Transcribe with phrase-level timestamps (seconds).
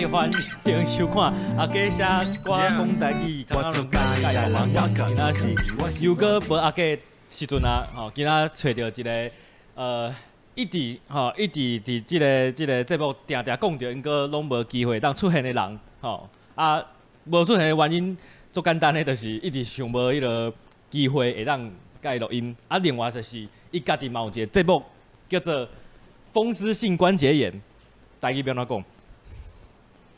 [0.00, 0.30] 来欢
[0.64, 2.04] 迎收看阿给写
[2.44, 6.96] 歌讲台语，刚刚拢介介绍完，今仔是优哥无阿给
[7.28, 9.30] 时阵啊，吼，今仔找到一个
[9.74, 10.14] 呃，
[10.54, 16.80] 一直吼，一直伫即个即个节目定定讲着，应该拢无机会当出现的人，吼啊，
[17.24, 18.16] 无出现的原因
[18.52, 20.52] 足简单的，就是一直想无迄个
[20.92, 21.68] 机会会当
[22.00, 24.80] 甲伊录音，啊，另外就是伊家己嘛有一个节目
[25.28, 25.68] 叫做
[26.32, 27.52] 风湿性关节炎，
[28.20, 28.84] 大家要安怎讲？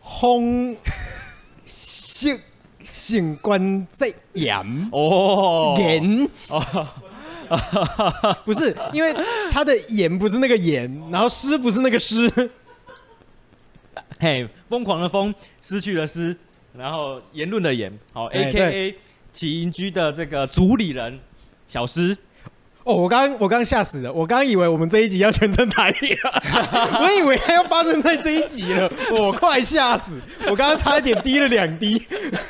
[0.02, 0.76] 风
[1.64, 2.40] 湿
[2.80, 6.88] 性关节炎哦，炎哦，
[8.44, 9.14] 不是，因为
[9.50, 12.30] 他的炎不是那个炎，然后湿不是那个湿，
[14.18, 16.36] 嘿，疯狂的疯，失去了失，
[16.72, 18.94] 然后言论的言，好，A K A
[19.32, 21.18] 起因居的这个主理人
[21.68, 22.16] 小施。
[22.82, 30.18] 哦，我刚我刚吓死了，我刚以为我们这一集要全程台语了，我以为它要发生在这一集了，我快吓死，
[30.48, 32.02] 我刚刚差一点滴了两滴，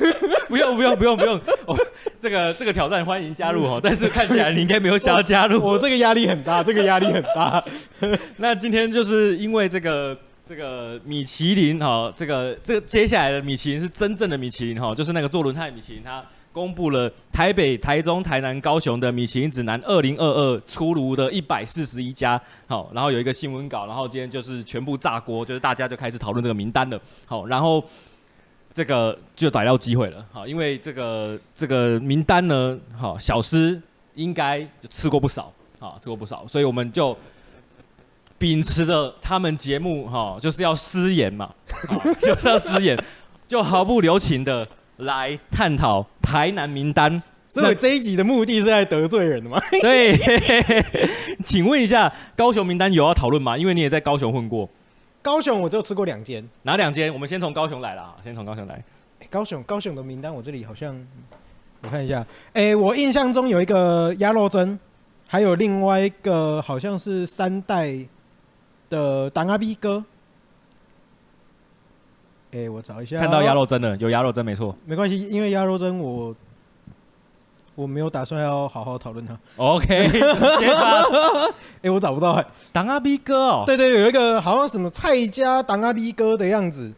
[0.49, 1.77] 不用不用不用不用，哦，
[2.21, 7.63] 这个这个挑战欢迎加入哦，但是看起来你应该没有想要加入，我这个压力很大，这个压力很大，
[8.37, 16.23] 那今天就是因为这个这个米其林哈，这个这个接下来的米其林是真正的米其林哈，就是那个做轮胎米其林它。
[16.53, 27.85] 公布了台北、台中、台南、高雄的米其林指南二零二二出炉的一百四十一家，好，然后有一个新闻稿，然后今天就是全部炸锅，就是大家就开始讨论这个名单了，好，然后
[28.73, 33.81] 这个就逮到机会了，好，因为这个这个名单呢，好，小施
[34.17, 37.17] 应该就吃过不少，啊，吃过不少，所以我们就
[38.39, 41.55] 秉持着他们节目，哈，就是要失言嘛，
[42.19, 43.01] 就是要失言，
[43.47, 44.67] 就毫不留情的。
[45.01, 49.61] 来探讨台南名单，所以这一集的目的是在得罪人的吗？
[49.83, 50.17] 对，
[51.45, 53.57] 请问一下，高雄名单有要讨论吗？
[53.57, 54.69] 因为你也在高雄混过。
[55.23, 57.13] 高雄我就吃过两间，哪两间？
[57.13, 58.83] 我们先从高雄来了，先从高雄来。
[59.29, 60.97] 高雄高雄的名单我这里好像，
[61.83, 64.79] 我看一下，哎，我印象中有一个鸭肉蒸，
[65.27, 67.95] 还有另外一个好像是三代
[68.89, 70.05] 的当阿 B 哥。
[72.53, 73.21] 哎、欸，我找一下。
[73.21, 74.77] 看到鸭肉蒸了，有鸭肉蒸没错。
[74.85, 76.35] 没关系，因为鸭肉蒸我
[77.77, 79.39] 我没有打算要好好讨论它。
[79.57, 80.09] OK。
[81.83, 82.47] 哎，我找不到、欸。
[82.73, 83.63] 当阿 B 哥哦。
[83.67, 86.93] 对，对对，有一个好像什么蔡家当阿 B 哥的样子。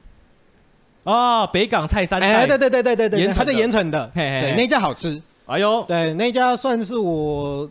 [1.04, 2.26] 啊、哦，北港蔡三代。
[2.26, 4.10] 哎、欸，对对对对对对，他在盐城的。
[4.14, 5.20] 嘿嘿嘿对，那家好吃。
[5.44, 7.68] 哎呦，对，那家算是我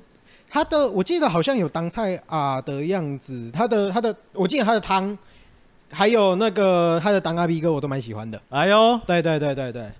[0.50, 3.50] 他的，我记得好像有当菜啊的样子。
[3.52, 5.18] 他的他的，我记得他的汤。
[5.91, 8.41] 还有那个他的当阿 B 哥，我都蛮喜欢的。
[8.50, 9.91] 哎呦，对对对对对，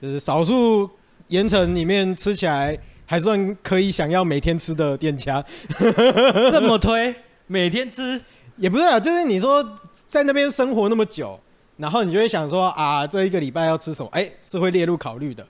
[0.00, 0.88] 就是少数
[1.28, 5.42] 盐城里面吃起来还算可以想要每天吃的店家。
[5.78, 7.14] 这么推，
[7.46, 8.20] 每天吃
[8.56, 9.64] 也不是啊，就是你说
[10.06, 11.38] 在那边生活那么久，
[11.78, 14.08] 然后你就会想说啊，这一个礼拜要吃什么？
[14.12, 15.46] 哎，是会列入考虑的。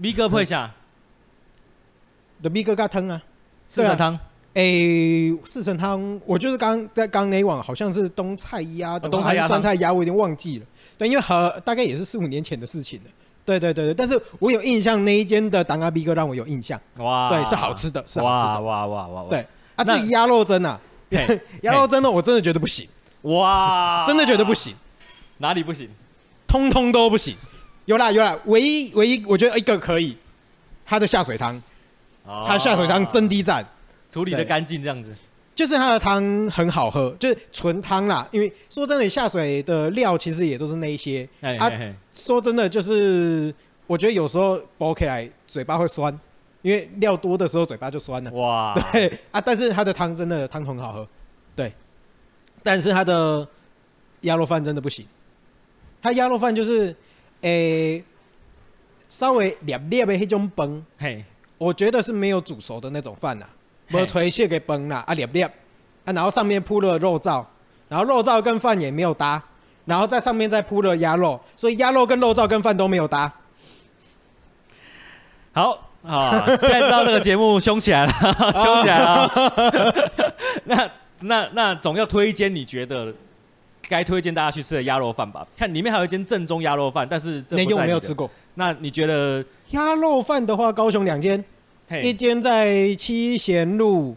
[0.00, 0.72] B 哥配下
[2.42, 3.22] 的 B 哥咖汤啊，
[3.66, 4.18] 四神汤。
[4.54, 10.66] 哎、欸，四神汤，我就是刚在刚那一碗，好像是冬菜鸭的，还是酸菜鸭，我有点忘记了。
[10.96, 13.10] 对，因为和大概也是四五年前的事情了。
[13.44, 16.80] 对对对对，但是我有印象那一间的当阿 B 哥让我有印象。
[16.98, 18.60] 哇，对，是好吃的，是好吃的。
[18.62, 19.28] 哇哇哇哇！
[19.28, 19.44] 对
[19.74, 20.80] 啊，至于鸭肉蒸啊，
[21.62, 22.88] 鸭肉蒸呢，我真的觉得不行。
[23.22, 24.72] 哇，真的觉得不行。
[25.38, 25.90] 哪里不行？
[26.46, 27.36] 通通都不行。
[27.86, 30.16] 有啦有啦，唯一唯一我觉得一个可以，
[30.86, 31.60] 它的下水汤，
[32.24, 33.66] 它下水汤真滴赞。
[34.14, 35.12] 处理的干净，这样子，
[35.56, 38.28] 就是它的汤很好喝，就是纯汤啦。
[38.30, 41.28] 因为说真的，下水的料其实也都是那一些。
[41.40, 41.68] 哎，啊，
[42.12, 43.52] 说真的，就是
[43.88, 46.16] 我觉得有时候剥开来嘴巴会酸，
[46.62, 48.30] 因为料多的时候嘴巴就酸了。
[48.30, 51.08] 哇， 对啊，但是它的汤真的汤很好喝，
[51.56, 51.72] 对。
[52.62, 53.44] 但是它的
[54.20, 55.04] 鸭肉饭真的不行，
[56.00, 56.94] 它鸭肉饭就是
[57.40, 58.04] 诶、欸、
[59.08, 61.24] 稍微黏黏的那种崩，嘿，
[61.58, 63.46] 我觉得是没有煮熟的那种饭呐。
[63.88, 67.44] 没吹卸给崩了啊，裂裂啊，然后上面铺了肉燥，
[67.88, 69.42] 然后肉燥跟饭也没有搭，
[69.84, 73.32] 然后在上面再铺了鸭肉，所以鸭肉跟肉燥跟饭都没有搭。
[75.52, 78.12] 好啊，现在知道这个节目凶起来了，
[78.54, 79.30] 凶起来了。
[80.64, 80.90] 那
[81.20, 83.14] 那那总要推荐你觉得
[83.88, 85.46] 该推荐大家去吃的鸭肉饭吧？
[85.56, 88.28] 看里面还有一间正宗鸭肉饭，但是这那间我没有吃过。
[88.54, 91.42] 那你觉得鸭肉饭的话，高雄两间。
[92.02, 94.16] 一间在七贤路，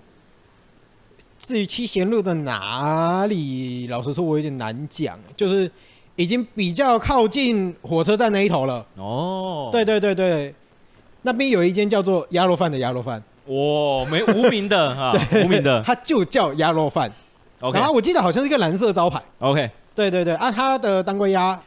[1.39, 5.19] 至于七贤路的哪里，老实说，我有点难讲。
[5.35, 5.69] 就是
[6.15, 8.85] 已经比较靠近火车站那一头了。
[8.95, 10.53] 哦，对对对对，
[11.21, 13.21] 那边有一间叫做鸭肉饭的鸭肉饭。
[13.47, 15.13] 哇，没无名的 哈，
[15.43, 17.11] 无名的，它就叫鸭肉饭。
[17.59, 19.21] 然后我记得好像是一个蓝色招牌。
[19.39, 21.59] OK，对对对，啊，它的当归鸭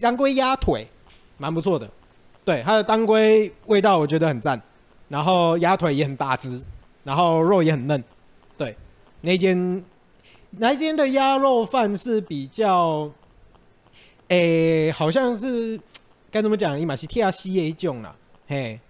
[0.00, 0.86] 当归鸭腿，
[1.38, 1.88] 蛮不错的。
[2.44, 4.60] 对，它的当归味道我觉得很赞，
[5.14, 6.60] 然后鸭腿也很大只，
[7.04, 8.02] 然后肉也很嫩。
[8.58, 8.76] 对，
[9.20, 9.84] 那间
[10.50, 13.08] 那间的鸭肉饭是比较，
[14.26, 15.78] 诶，好像是
[16.32, 16.80] 该怎么讲？
[16.80, 18.16] 伊玛西 T R C A 种啦，
[18.48, 18.80] 嘿。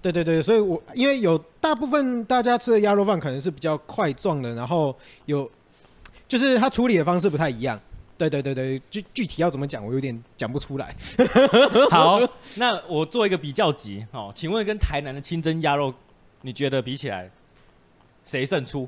[0.00, 4.96] 对对对，所以我因为有大部分大家吃的鸭肉饭可能是比较块状的，然后
[5.26, 5.50] 有
[6.26, 7.78] 就是它处理的方式不太一样。
[8.28, 10.94] 对对对对，具具体要怎么讲，我有点讲不出来。
[11.90, 12.20] 好，
[12.56, 15.94] 那我做一个比较级哦，请问跟台南的清蒸鸭肉，
[16.42, 17.30] 你觉得比起来
[18.24, 18.86] 谁胜出？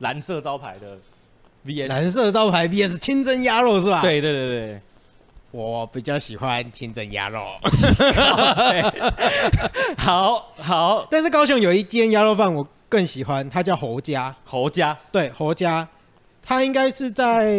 [0.00, 0.98] 蓝色招牌的
[1.64, 4.02] VS 蓝色招牌 VS 清蒸鸭肉是吧？
[4.02, 4.80] 对对对对。
[5.52, 7.40] 我比较喜欢清蒸鸭肉
[9.96, 11.06] 好，好好。
[11.10, 14.34] 但是高雄有一间鸭肉饭我更喜欢，它叫侯家。
[14.44, 15.88] 侯家，对，侯家，
[16.42, 17.54] 它应该是在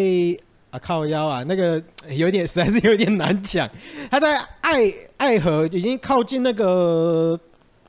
[0.72, 1.82] 啊靠腰啊，那个
[2.16, 3.70] 有点实在是有点难讲。
[4.12, 4.82] 他在爱
[5.18, 7.40] 爱河，已经靠近那个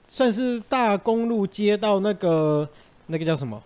[0.06, 2.69] 算是大公路街道那个
[3.06, 3.62] 那个叫什么？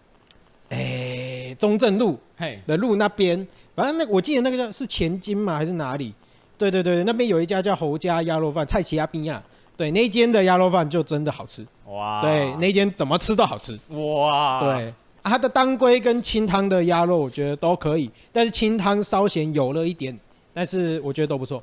[0.70, 2.18] 哎、欸，中正路
[2.66, 3.46] 的路那边。
[3.74, 6.12] 反正那我记得那个叫是前金嘛还是哪里？
[6.58, 9.42] 对对对，那边有一家叫侯家鸭肉饭，蔡奇亚冰亚。
[9.76, 11.66] 对，那间的鸭肉饭就真的好吃。
[11.86, 12.20] 哇！
[12.20, 13.72] 对，那间怎么吃都好吃。
[13.88, 14.60] 哇！
[14.60, 14.92] 对，啊、
[15.22, 20.18] 它的当归跟清汤的鸭肉，我觉得都可以，但是清汤稍显油了一点，
[20.52, 21.62] 但是我觉得都不错。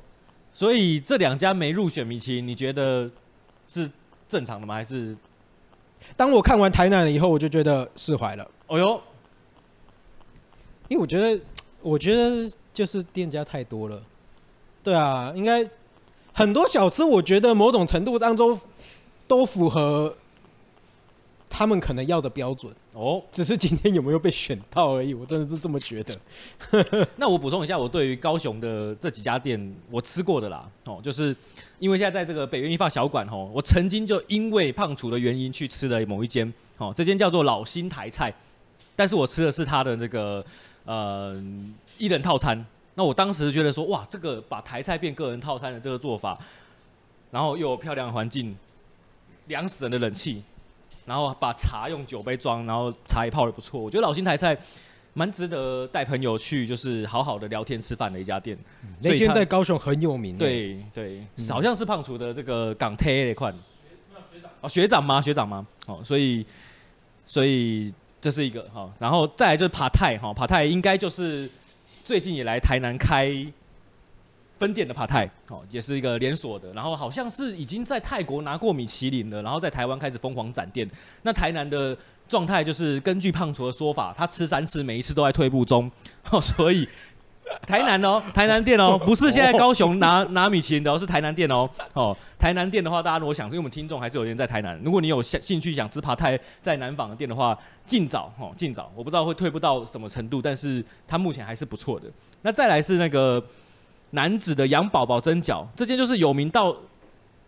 [0.52, 3.10] 所以这两家没入选米其林，你觉得
[3.68, 3.90] 是
[4.28, 4.74] 正常的吗？
[4.74, 5.16] 还是？
[6.16, 8.50] 当我看完台南了以后，我就觉得释怀了。
[8.66, 9.00] 哦哟，
[10.88, 11.40] 因为我觉得。
[11.82, 14.02] 我觉得就是店家太多了，
[14.84, 15.66] 对啊，应该
[16.30, 18.60] 很多小吃，我觉得某种程度当中
[19.26, 20.14] 都符合
[21.48, 25.14] 他们可能要的标准哦，只是今天有没有被选到而已。
[25.14, 26.18] 我真的是这么觉得。
[27.16, 31.34] 那我补充一下，我对于高雄的这几家店我吃过的啦，哦，就是
[31.78, 38.34] 因为现在在这个北园一发小馆哦，我曾经就因为胖厨的原因去吃了某一间哦，这间叫做老新台菜，
[38.96, 40.44] 但是我吃的是他的这个。
[40.86, 41.36] 呃，
[41.98, 42.66] 一人套餐。
[42.94, 46.36] 那我当时觉得说，哇，这个把台菜变个人套餐的这个做法，
[47.30, 48.56] 然后又有漂亮的环境，
[49.46, 50.42] 凉死人的冷气，
[51.10, 53.80] 然后把茶用酒杯装，然后茶也泡的不错。
[53.80, 54.56] 我觉得老新台菜
[55.12, 58.56] 蛮值得带朋友去，就是好好的聊天吃饭的一家店。
[59.02, 60.38] 那间在高雄很有名。
[60.38, 63.52] 对对，好像是胖厨的这个港铁那块。
[64.60, 65.20] 哦，学长吗？
[65.20, 65.66] 学长吗？
[65.86, 66.46] 哦，所以
[67.26, 67.92] 所以。
[68.22, 71.50] 这是一个哈，然后再来就是爬泰哈，爬泰应该就是
[72.04, 73.34] 最近也来台南开
[74.60, 80.88] 分店的帕泰哦，也是一个连锁的，然后好像是已经在泰国拿过米其林了，然后在台湾开始疯狂展店。
[81.22, 81.96] 那台南的
[82.28, 85.90] 状态就是根据胖厨的说法，他吃三次，每一次都在退步中，
[86.30, 86.86] 哦所以。
[87.66, 91.68] 台南哦， 台南店哦，不是现在高雄拿拿米其林的，是台南店哦。
[91.94, 94.80] 哦，台南店的话，大家如果想，因为我们听众还是有人在台南。
[94.84, 98.92] 如果你有兴兴趣想吃帕泰在南纺的店的话，尽早哦，尽早。
[98.94, 102.06] 我不知道会退步到什么程度，但是它目前还是不错的。
[102.42, 103.44] 那再来是那个
[104.10, 106.76] 男子的羊宝宝蒸饺，这件就是有名到。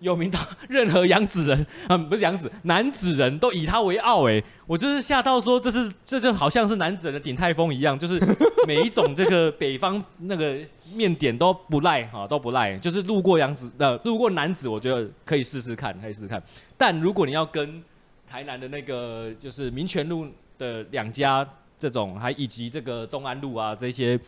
[0.02, 4.42] 有名到任何杨子人 啊，不是杨子，男子人都以他为傲哎！
[4.66, 8.18] 我就是吓到说，这是这就好像是男子人的鼎泰丰一样，就是
[8.66, 10.58] 每一种这个北方那个
[10.92, 12.76] 面点都不赖哈，都不赖。
[12.78, 16.42] 就是路过杨子呃，路过男子，我觉得可以试试看，可以试试看。
[16.76, 17.80] 但如果你要跟
[18.28, 20.26] 台南的那个就是民权路
[20.58, 24.18] 的两家这种，还以及这个东安路啊这些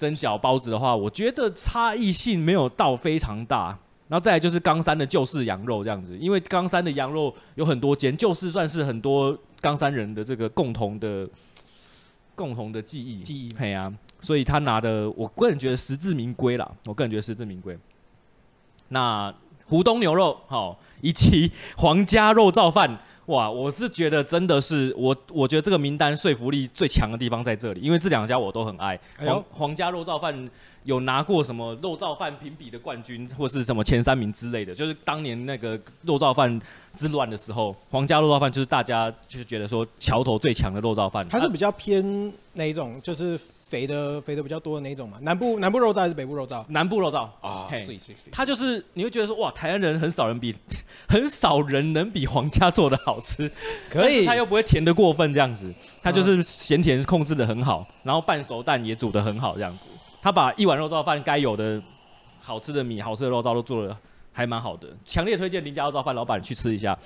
[0.00, 3.78] 蒸饺包子的话，我觉得差异性没有到非常大。
[4.08, 11.28] 然后再来就是冈山的旧式羊肉这样子，因为冈山的羊肉有很多间，旧式算是很多冈山人的这个共同的
[12.34, 17.78] 共同的记忆记忆，嘿啊，所以他拿的，我个人觉得实至名归啦，我个人觉得实至名归。
[18.88, 19.32] 那
[19.66, 22.98] 湖东牛肉好，以及皇家肉燥饭。
[23.30, 28.98] 哇，我是觉得真的是我，我觉得这个名单说服力最强的地方在这里，因为这两家我都很爱。
[29.18, 30.48] 皇皇家肉燥饭
[30.84, 36.60] 有拿过什么肉燥饭评比的冠军，或是什么前三名之类的，就是当年那个肉燥饭
[36.96, 41.26] 之乱的时候，皇家肉燥饭就是大家就是觉得说桥头最强的肉燥饭。
[41.28, 42.98] 它是比较偏哪一种？
[43.02, 45.18] 就是肥的肥的比较多的那一种嘛？
[45.20, 46.64] 南部南部肉燥还是北部肉燥？
[46.70, 48.30] 南部肉燥啊，是是是。
[48.32, 50.54] 它就是你会觉得说哇，台湾人很少人比
[51.06, 53.50] 很少人能比皇家做的好吃，
[53.90, 55.72] 可以，它又不会甜的过分这样子，
[56.02, 59.84] 它就是咸甜控制的很好，然后半熟蛋也煮的很好这样子。
[60.22, 61.80] 他把一碗肉燥饭该有的
[62.40, 63.96] 好吃的米、好吃的肉燥都做的
[64.32, 66.96] 还蛮好的，强烈推荐林家肉燥饭老板去吃一下。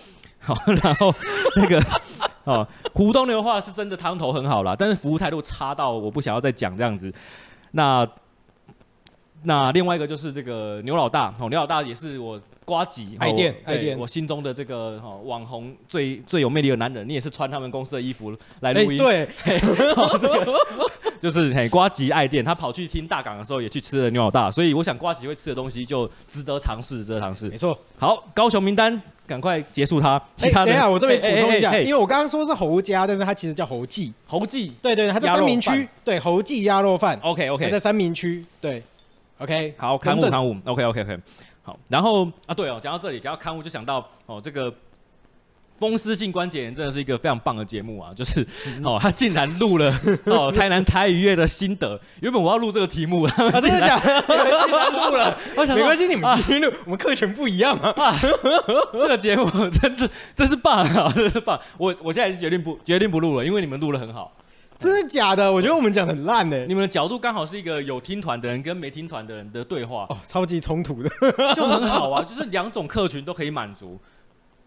[0.40, 1.14] 好，然后
[1.56, 1.82] 那个
[2.44, 7.12] 哦，湖东牛的话是真的汤头很好啦，但是服务态度差到我不想要再讲这样子。
[7.70, 8.06] 那
[9.42, 19.28] 那另外一个就是这个牛老大哦，牛老大也是我呱吉爱店爱店，我心中的这个哦网红最最有魅力的男人，你也是穿他们公司的衣服来录音，对，
[21.20, 27.78] 就是嘿瓜吉爱店，他跑去听大港的时候也去吃了牛老大，所以我想瓜吉会吃的东西就值得尝试，值得尝试，没错。
[27.98, 30.66] 好，高雄名单赶快结束它，其他的。
[30.66, 38.82] 等一下我这边补充一下，因为我刚刚说是侯家，但是他其实叫侯记，侯记，对对，他在三民区，对，侯记鸭肉饭，OK OK，在三民区，对。
[39.38, 41.18] OK，好，刊物刊物，OK OK OK，
[41.64, 44.72] 好，然后啊，对哦，讲到这里，讲到刊物就想到哦，这个
[45.78, 48.46] 风湿性关节炎真的是一个非常棒的节目啊，就是
[48.84, 49.92] 哦，他竟然录了
[50.26, 53.98] 哦台南台语乐的心得，原本我要录这个题目，啊，真的假？
[53.98, 54.90] 的？
[54.90, 58.14] 录了， 我想没关系，你们继续录，我们课程不一样啊，
[58.92, 64.30] 这个节目真是真是棒啊，真是棒，我我现在已经决定不决定不录了，因为你们录的很好。
[64.78, 65.52] 真的假的？
[65.52, 66.66] 我觉得我们讲的很烂呢。
[66.66, 71.08] 你们的角度刚好是一个有听团的人跟没听团的人的对话哦，超级冲突的，
[71.54, 73.98] 就很好啊，就是两种客群都可以满足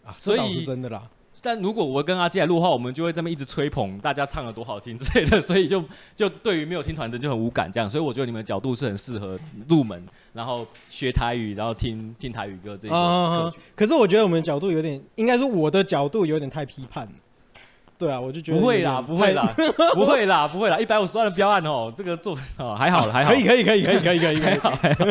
[0.05, 1.03] 啊，所以是真的啦。
[1.39, 5.81] 但如果我跟阿基来录的话，我们就会这么一直吹捧大家唱的多好听之类的， 所以就
[6.13, 7.89] 就对于没有听团的就很无感这样。
[7.89, 13.61] 所以我觉得你们的角度是很适合入门，然后学台语，然后听听台语歌这一个客群。
[13.75, 17.07] 可是我觉得我们的角度有点，应该是我的角度有点太批判。
[17.97, 19.43] 对啊，我就觉得不会啦，不会啦，
[19.95, 25.05] 不会啦，不会啦，一百五十万的标案哦，这个做哦还好了，还好，可以，可以，可以，可以，可以，可以， 还好，还好。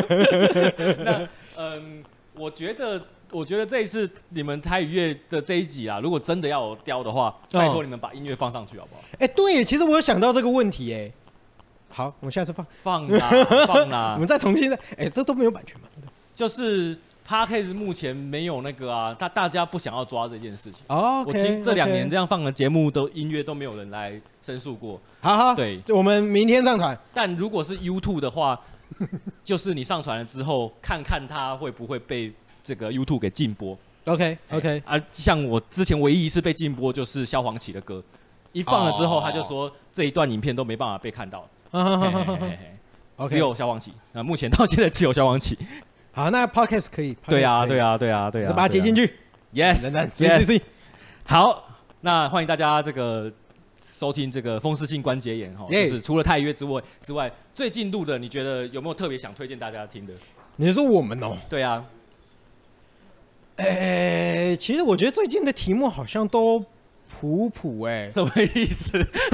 [1.04, 2.04] 那嗯，
[2.36, 3.00] 我觉得，
[3.32, 9.02] 我觉得这一次你们台语乐的这一集啊，如果真的要我雕的话，拜托你们把音乐放上去好不好？
[9.18, 11.10] 哎，对，其实我有想到这个问题，哎，
[11.92, 13.28] 好，我们下次放，放啦，
[13.66, 15.88] 放啦， 我们再重新再，哎，这都没有版权嘛，
[16.34, 16.96] 就是。
[17.26, 20.84] Podcast 目前没有那个啊，大大家不想要抓这件事情。
[20.88, 25.00] 哦，我今这两年这样放的节目都音乐都没有人来申诉过。
[25.20, 26.96] 好好，对，我们明天上传。
[27.12, 28.58] 但如果是 YouTube 的话，
[29.42, 33.76] 就是你上传了之后，看看它会不会被这个 YouTube 给禁播。
[34.04, 34.80] OK OK。
[34.86, 38.00] 啊，像我之前唯一一次被禁播就是萧煌奇的歌，
[38.52, 41.44] 一放了之后他就说这一段影片都没办法被看到。
[43.26, 43.92] 只有萧煌奇。
[44.12, 45.58] 那目前到现在只有萧煌奇。
[46.16, 47.14] 好，那 podcast 可以。
[47.28, 49.12] 对啊，对啊，对啊，对啊，把它接进去。
[49.52, 50.62] Yes，Yes。
[51.24, 51.68] 好，
[52.00, 53.30] 那欢迎大家这个
[53.86, 60.14] 收听这个风湿性关节炎哈，就是除了太约之外之外，最近录的，你觉得有没有特别想推荐大家听的？
[60.56, 61.36] 你说我们哦？
[61.50, 61.84] 对啊。
[63.56, 66.64] 诶，其实我觉得最近的题目好像都。
[67.08, 68.90] 普普哎，什么意思？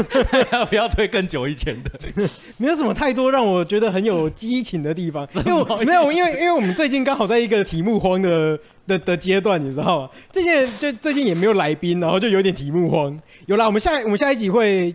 [0.52, 1.90] 要不要推更久以前的？
[2.58, 10.10] 没有什么太多让我觉得很有激情的地方，因为没有，因为因为我们最近刚好在一个题目荒的的的阶段，你知道吗？
[10.30, 13.18] 最近就最近也没有来宾，然后就有点题目荒。
[13.46, 14.94] 有啦，我们下我们下一集会，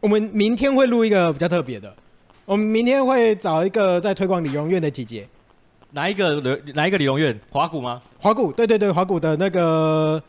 [0.00, 1.92] 我们明天会录一个比较特别的，
[2.44, 5.26] 我们明天会找一个在推广理容院的姐姐，
[5.92, 7.36] 哪一个哪一个理容院？
[7.50, 8.00] 华谷吗？
[8.20, 10.22] 华谷，对对对，华谷的那个，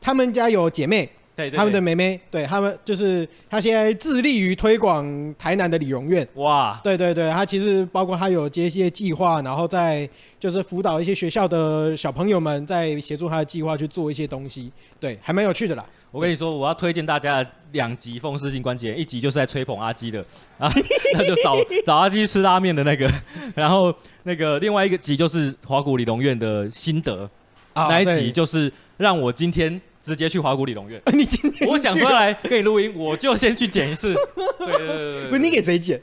[0.00, 1.08] 他们家有姐妹。
[1.36, 6.26] 对他们的妹妹，对他们就是他现在致力于推广台南的理容院。
[6.34, 10.06] 哇，对对对，他其实包括他有接一些计划，然后在
[10.38, 14.70] 就是辅导一些学校的小朋友们，在协助他的计划去做一些东西。
[14.98, 15.86] 对，还蛮有趣的啦。
[16.10, 20.20] 我跟你说，我要推荐大家两集风湿性关节，一集就是在吹捧阿基的
[20.58, 20.68] 啊，
[21.14, 21.56] 那就找
[21.86, 23.10] 找阿基吃拉面的那个，
[23.54, 23.94] 然后
[24.24, 27.30] 那个另外一个集就是华谷理容院的心得，
[27.74, 29.80] 哦、那一集就是让我今天。
[30.00, 31.00] 直接去华谷理容院。
[31.12, 34.14] 你今天我想说来给你录音，我就先去剪一次。
[34.58, 36.00] 对对对对，不是你给谁剪？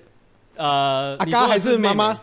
[0.55, 2.19] 呃，阿嘎还是妈妈？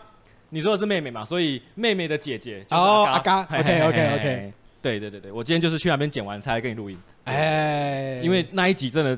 [0.49, 1.25] 你说的是妹妹嘛？
[1.25, 3.41] 所以妹妹的姐姐就是阿嘎。
[3.43, 4.53] OK OK OK。
[4.81, 6.97] 对对对对，我今天就是去那边剪完才来跟你录音。
[7.23, 9.17] 哎，因为那一集真的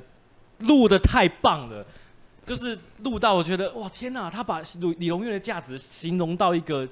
[0.60, 1.86] 录的太棒了，
[2.46, 6.88] 就是录到我觉得哇天哪，他把理理容院的价值形容到一个。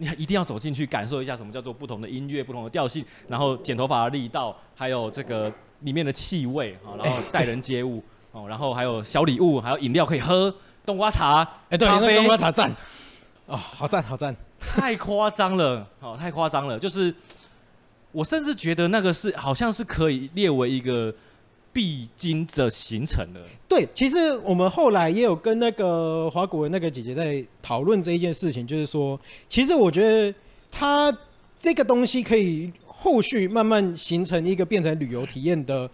[0.00, 8.02] 你一定要走进去感受一下什么叫做不同的音乐、不同的调性，然后剪头发的力道，还有这个里面的气味啊，然后待人接物
[8.32, 10.54] 哦，然后还有小礼物，还有饮料可以喝，
[10.86, 12.72] 冬瓜茶，哎，对，那个冬瓜茶赞，
[13.46, 17.12] 哦，好赞，好赞，太夸张了，哦，太夸张了，就是
[18.12, 21.14] 我甚至觉得那个是好像是可以列为一个。
[21.78, 23.40] 必经的行程了。
[23.68, 29.16] 对，其实我们后来也有跟那个华国的那个姐姐在讨论这一件事情，就是说，
[29.48, 30.34] 其实我觉得
[30.72, 31.16] 它
[31.56, 35.88] 这个东西可以后续慢慢形成一个变成旅游体验的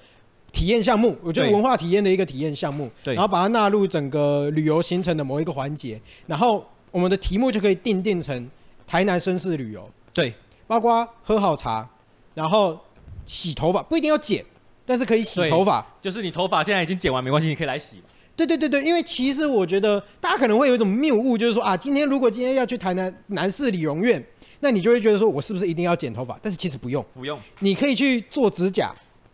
[0.52, 1.14] 体验项目。
[1.22, 8.50] 我觉得文化体验的一个体验项目，对，然后把它纳入整个旅游行程的某一个环节，然后我们的题目就可以定定成
[8.86, 9.86] 台南绅士旅游。
[10.14, 10.32] 对，
[10.66, 11.86] 包括喝好茶，
[12.32, 12.80] 然后
[13.26, 14.42] 洗头发，不一定要剪。
[14.86, 18.02] 但是可以洗头发，就是你头发现在已经剪完没关系，你可以来洗。
[18.36, 24.20] 对对对对，因为其实我觉得大家可能会有一种谬误，就是说啊，今天如果今天要去台南男士理容院，
[24.58, 26.36] 那你就会觉得说我是不是一定要剪头发？
[26.42, 28.92] 但是其实不用，不用，你可以去做指甲，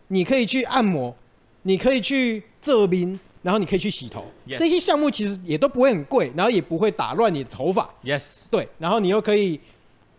[0.09, 1.15] 你可以去按摩，
[1.63, 4.59] 你可以去这边，然后你可以去洗头，Yes.
[4.59, 7.89] 这些项目其实也都不会很贵，然后也不会打乱你的头发。
[8.03, 9.59] Yes，对，然后你又可以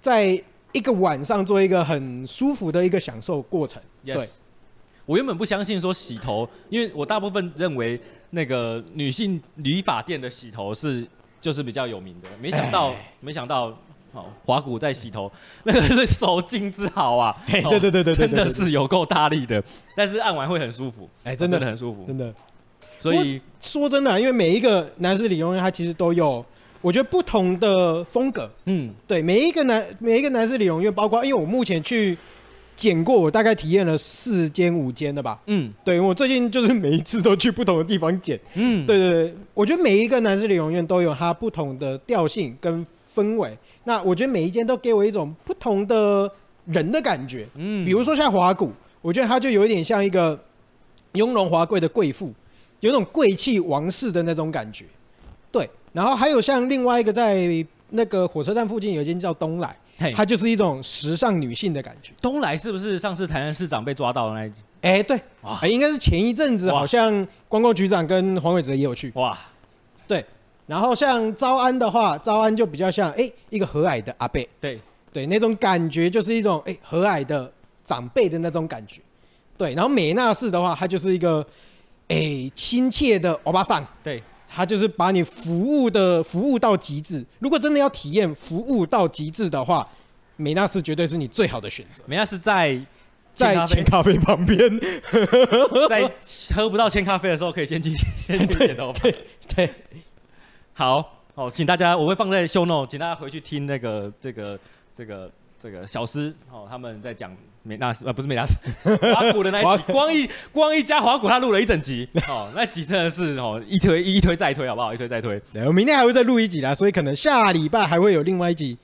[0.01, 3.81] 在一个晚上做一个很舒服的一个享受过程。
[4.05, 4.15] Yes.
[4.15, 4.29] 对。
[5.13, 8.01] 我原本不相信说洗头，因为我大部分认为
[8.31, 11.07] 那个女性理发店的洗头是
[11.39, 13.67] 就是比较有名的，没想到没想到，
[14.13, 15.31] 哦，华古在洗头，
[15.65, 19.63] 那个是手劲之好啊， 对对对对对，真的是有够大力的，
[19.95, 22.33] 但是按完会很舒服，哎，真的很舒服，真的。
[22.99, 26.43] 所以说真的，因为每一个男士理容院，它其实都有，
[26.81, 32.17] 我觉得不同的风格，嗯，对，每一个男每一个男士理容院，包括因为我目前去。
[32.83, 35.41] 剪过，我大概体验了四间五间的吧。
[35.47, 38.37] 嗯，对，我最近就是每一次都去不同的地方剪。
[38.57, 42.85] 嗯，对对对，我觉得每一个男士理容院都有它不同的调性跟
[43.15, 43.57] 氛围。
[43.85, 46.29] 那我觉得每一间都给我一种不同的
[46.65, 47.47] 人的感觉。
[47.55, 50.37] 嗯，比如说像华谷，我觉得它就有一点像一个
[51.13, 52.33] 雍容华贵的贵妇，
[52.81, 54.87] 有种贵气王室的那种感觉。
[55.53, 59.77] 对，然后还有像另外一个在那个火车站附近有一间叫东来。
[60.11, 62.13] 它就是一种时尚女性的感觉。
[62.21, 64.63] 东来是不是上次台南市长被抓到的那一集？
[64.81, 65.21] 哎、欸，对，
[65.71, 69.13] 应该是前一阵子，好像观光局长跟黄伟哲也有去。
[69.15, 69.39] 哇，
[70.09, 70.25] 对。
[70.67, 74.43] 然后像招安的话，招安就比较像哎、欸、一个和蔼的阿伯。
[74.61, 74.81] 对
[75.13, 77.53] 对，那种感觉就是一种哎、欸、和蔼的
[77.85, 79.01] 长辈的那种感觉。
[79.59, 81.47] 对，然后美娜氏的话，他就是一个
[82.09, 83.87] 哎亲、欸、切的欧巴桑。
[84.03, 84.23] 对。
[84.55, 87.25] 他就是把你服务的服务到极致。
[87.39, 89.89] 如果真的要体验服务到极致的话，
[90.37, 92.03] 美纳斯绝对是你最好的选择。
[92.07, 92.79] 美纳斯在
[93.33, 94.59] 在千咖啡旁边，
[95.89, 96.11] 在
[96.55, 98.07] 喝不到千咖啡的时候，可以先进去
[98.59, 99.01] 剪头发。
[99.01, 99.17] 对
[99.55, 99.71] 对，
[100.75, 104.59] 好好，请大家我会放在 show note，请大家回去听那个这个
[104.95, 105.31] 这个
[105.63, 107.35] 这个小师哦，他们在讲。
[107.65, 108.57] 美纳斯啊，不是美纳斯，
[109.15, 114.93] 华古的那一集，光一光一家华古，他录了一整集哦，那集真的是哦，一推一推再推，好不好？
[114.93, 115.41] 一推再推。
[115.53, 118.77] 对，我明天还会再录一集啦，所以可能下礼拜还会有另外一集，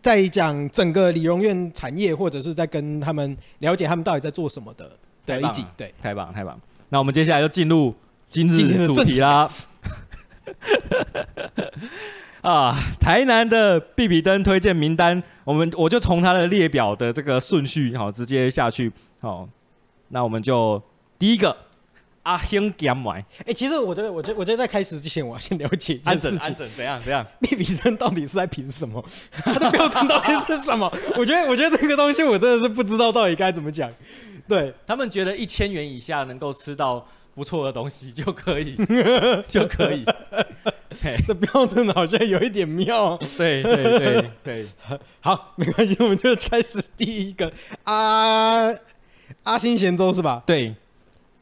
[0.00, 4.90] 再讲整个理容院产业，或者是在跟他们了解他们到底在做什么的
[5.26, 5.62] 的一集。
[5.76, 6.58] 对，太棒太棒。
[6.88, 7.94] 那我们接下来就进入
[8.30, 9.46] 今日主题啦。
[12.46, 19.48] 啊，台南的必比登推荐名单，我们我就从他的列表的这个顺序，好，直接下去，好，
[20.10, 20.80] 那我们就
[21.18, 21.56] 第一个
[22.22, 29.04] 阿兴咸买，哎，其实我觉得，我觉得，我觉得在开始之前，我要先了解一件事情，怎样怎样，必比登到底是在凭什么？
[29.42, 30.88] 他的标准到底是什么？
[31.18, 33.90] 我觉得，我觉得这个东西我真的是不知道到底该怎么讲。
[34.46, 37.04] 对，他们觉得一千元以下能够吃到
[37.36, 38.74] 不错的东西就可以，
[39.46, 40.06] 就可以。
[41.26, 43.14] 这标准好像有一点妙。
[43.36, 44.66] 对对对对，
[45.20, 47.52] 好，没关系，我们就开始第一个
[47.84, 48.72] 阿
[49.42, 50.42] 阿新咸粥是吧？
[50.46, 50.74] 对，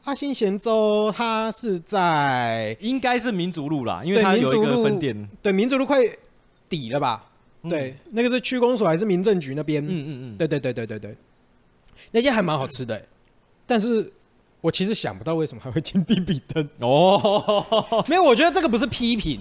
[0.03, 5.29] 阿新咸粥它是在应该是民族路啦，因为它有一个分店。
[5.41, 5.99] 对，民族路快
[6.67, 7.23] 底了吧？
[7.69, 9.81] 对，那个是区公所还是民政局那边？
[9.81, 11.15] 嗯嗯嗯，对对对对对对，
[12.11, 13.01] 那间还蛮好吃的，
[13.65, 14.11] 但是。
[14.65, 19.39] 我其实想不到为什么还会进 必比登哦， 没有，我觉得这个不是批评，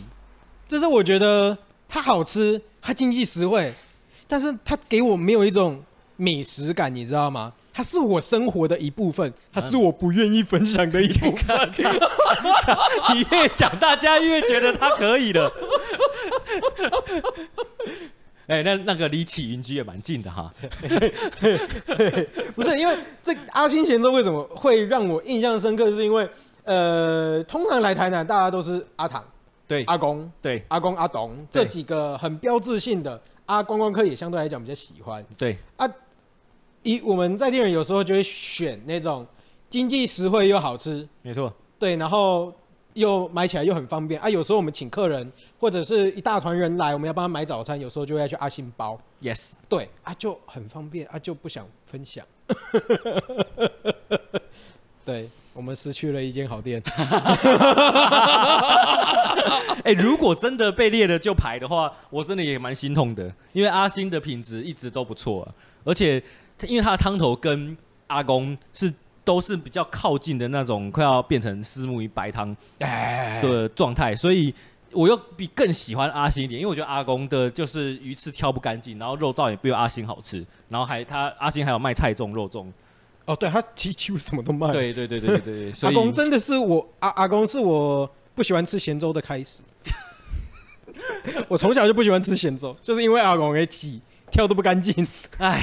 [0.68, 1.56] 这是我觉得
[1.88, 3.72] 它好吃，它经济实惠，
[4.28, 5.82] 但是它给我没有一种
[6.16, 7.54] 美食感，你知道吗？
[7.72, 11.72] 它是我生活的一部分，它是我不愿意分享的一 部分。
[13.14, 15.50] 你越讲，大家越觉得它可以了。
[18.46, 20.52] 哎、欸，那那个离起云居也蛮近的哈。
[20.80, 25.90] 对， 不是因为这阿星前奏为什么会让我印象深刻？
[25.90, 26.28] 是因为
[26.64, 29.24] 呃，通常来台南，大家都是阿唐、
[29.66, 33.20] 对阿公、对阿公、阿董这几个很标志性的。
[33.46, 35.24] 阿观光客也相对来讲比较喜欢。
[35.38, 35.88] 对啊，
[36.82, 39.26] 以我们在地人有时候就会选那种
[39.70, 41.08] 经济实惠又好吃。
[41.22, 41.52] 没错。
[41.78, 42.52] 对，然后。
[42.94, 44.30] 又买起来又很方便啊！
[44.30, 45.28] 有时候我们请客人
[45.64, 49.00] 或者是一大团人来，我们要帮他买早餐，有时候就会要去阿信包。
[49.22, 52.22] Yes，对啊，就很方便啊，就不想分享。
[55.06, 56.82] 对，我们失去了一间好店。
[59.84, 66.22] 哎、欸，如果真的被列了就排的话，我真的也蛮心痛的，因为阿新的品质一直都不错，啊，而且
[66.68, 67.74] 因为他的汤头跟
[68.08, 68.92] 阿公是。
[69.24, 74.54] 都是比较靠近的那种，快要变成虱目鱼白汤的状态，所以
[74.94, 82.66] 我又比更喜欢阿星一点，因为我觉得阿公的就是鱼刺挑不干净，然后肉燥也不如阿星好吃，然后还他阿星还有卖菜粽肉粽，
[83.26, 89.60] 哦，对他几乎什么都卖，对对对对对对，阿公真的是我阿阿公是我不喜欢吃咸粥的开始。
[91.48, 95.06] 我从小就不喜欢吃咸粥，就是因为阿公给起跳都不干净。
[95.38, 95.60] 哎，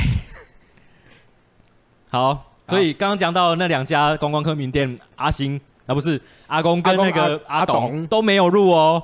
[2.09, 9.01] 好，所以刚刚讲到那两家观光客名店，阿星啊，不是阿公跟那个阿董都没有入哦，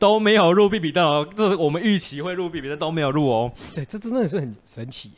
[0.00, 3.52] 都没有入必比登哦，这是我们预期会入必比登都没有入哦。
[3.74, 5.12] 对，这真的是很神奇。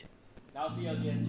[0.52, 1.22] 然后第二间。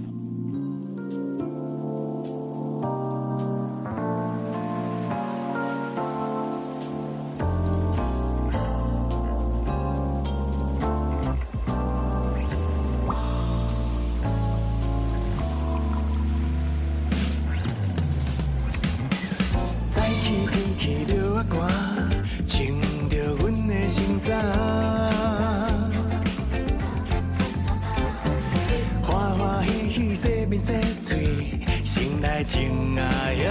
[32.45, 33.47] 情啊呀，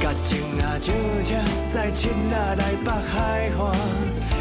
[0.00, 0.90] 甲情啊照
[1.22, 1.34] 车
[1.68, 3.60] 载亲啊来北海岸，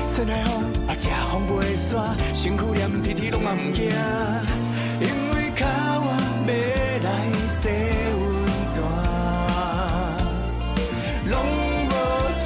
[0.08, 3.84] 山海风啊吃风袂散，身躯黏天天拢嘛毋惊，
[5.02, 6.08] 因为脚我
[6.48, 6.50] 要
[7.04, 7.10] 来
[7.62, 7.68] 洗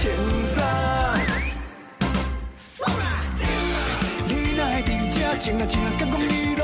[0.05, 0.57] 无穿衫。
[4.27, 6.63] 你若会伫这情啊情啊，敢讲你拢？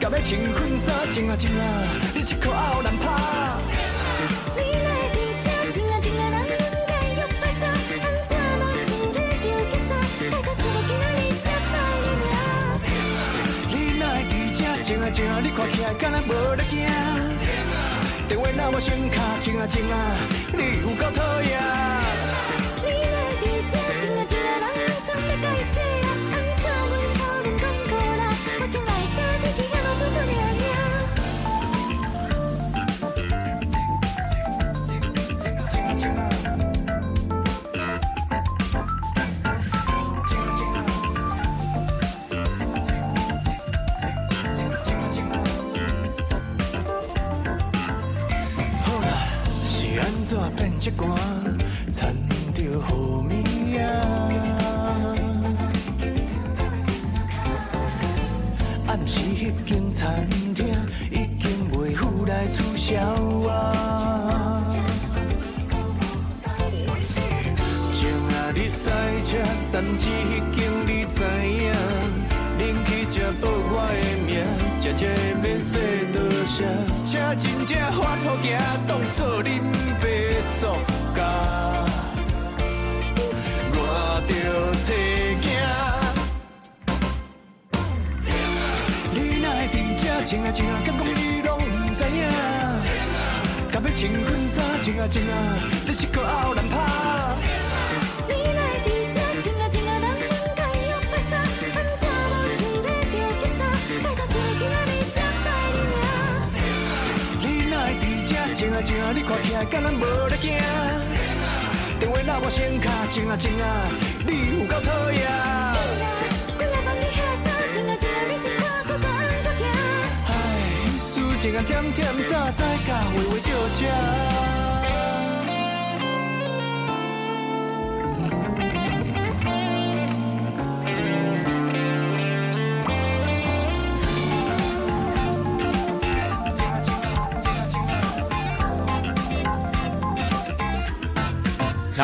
[0.00, 1.62] 要穿婚纱，情啊情啊，
[2.14, 3.04] 你一口拗难拍。
[4.56, 6.48] 你若会伫这，情啊情啊，人
[6.88, 7.62] 该要摆啥？
[7.68, 8.78] 按怎拢是
[9.12, 9.90] 咧着结纱？
[10.30, 11.74] 拜托一个囝仔，你才摆
[12.20, 12.22] 明。
[13.68, 17.09] 你若会伫这，情啊情啊，你看起来敢若无咧惊。
[18.62, 20.16] 那么声卡，静啊静啊，
[20.52, 22.19] 你有够讨厌。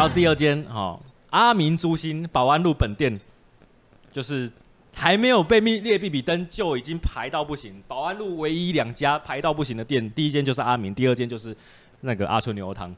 [0.07, 3.19] 后第二间哈，阿明猪心保安路本店，
[4.12, 4.49] 就是
[4.95, 7.83] 还没有被列列比比登就已经排到不行。
[7.88, 11.57] 保安路唯一两家排到不行的店，第一间就是阿明，第二间就是
[12.03, 12.95] 那个阿春牛肉汤。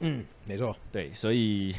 [0.00, 1.74] 嗯，没错，对，所以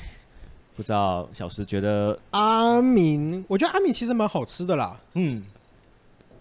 [0.75, 4.99] 不知道小石觉得阿明，我觉得阿明其实蛮好吃的啦。
[5.13, 5.43] 嗯，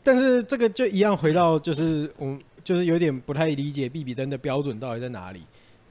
[0.03, 5.43] 但是这个就一样回到就是我就是有点不太理解比比登的标准到底在哪里。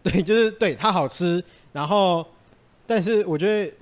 [0.04, 1.44] 对，就是对它好吃。
[1.72, 2.26] 然后，
[2.86, 3.74] 但是我觉得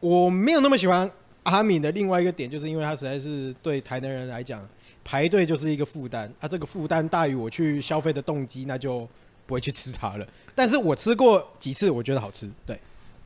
[0.00, 1.08] 我没有那么喜欢
[1.44, 4.66] 阿敏的另外一个点，就是因为它实在是对台南人来讲，
[5.04, 6.48] 排队就是一个负担啊。
[6.48, 9.08] 这个负担大于我去消费的动机，那就
[9.46, 10.26] 不会去吃它了。
[10.54, 12.78] 但是我吃过几次，我觉得好吃，对，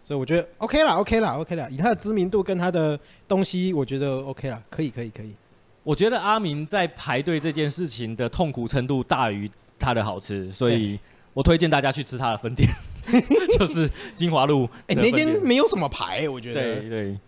[0.02, 1.68] 所以我觉得 OK 啦，OK 啦，OK 啦。
[1.70, 5.34] 以它的知名度跟它的东西，我觉得 OK 啦，可以，可以，可以。
[5.82, 10.98] 我觉得阿明在排队这件事情的痛苦程度大于它的好吃，所以
[11.34, 12.66] 我推荐大家去吃他的分店。
[13.58, 16.80] 就是金华路，哎、欸，那间没有什么牌，我觉得。
[16.80, 17.18] 对对。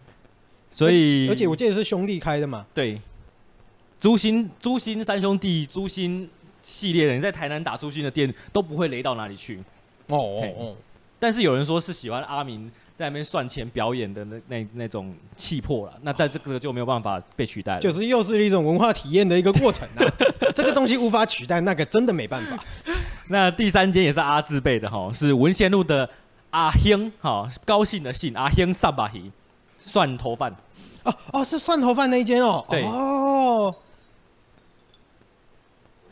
[0.71, 2.64] 所以，而且我记得是兄弟开的嘛。
[2.73, 2.99] 对。
[4.01, 6.27] 朱新朱新三兄弟，朱新
[6.62, 9.59] 系列的，你在台南打朱新的店都不会雷到哪里去。
[10.07, 10.77] 哦哦哦。
[11.19, 17.81] 但是有人说是喜欢阿明在那边算钱表演的那那那种气魄了，那但这个就没有办法被取代了。
[17.81, 20.05] 就是又是一种文化体验的一个过程啊，
[20.55, 22.64] 这个东西无法取代，那个真的没办法。
[23.28, 26.08] 那第三间也是阿字辈的哈，是文贤路的
[26.50, 29.30] 阿兴哈，高兴的兴阿兴上把鱼
[29.78, 30.54] 蒜头饭。
[31.02, 32.64] 哦哦，是蒜头饭那一间哦。
[32.68, 33.74] 对哦，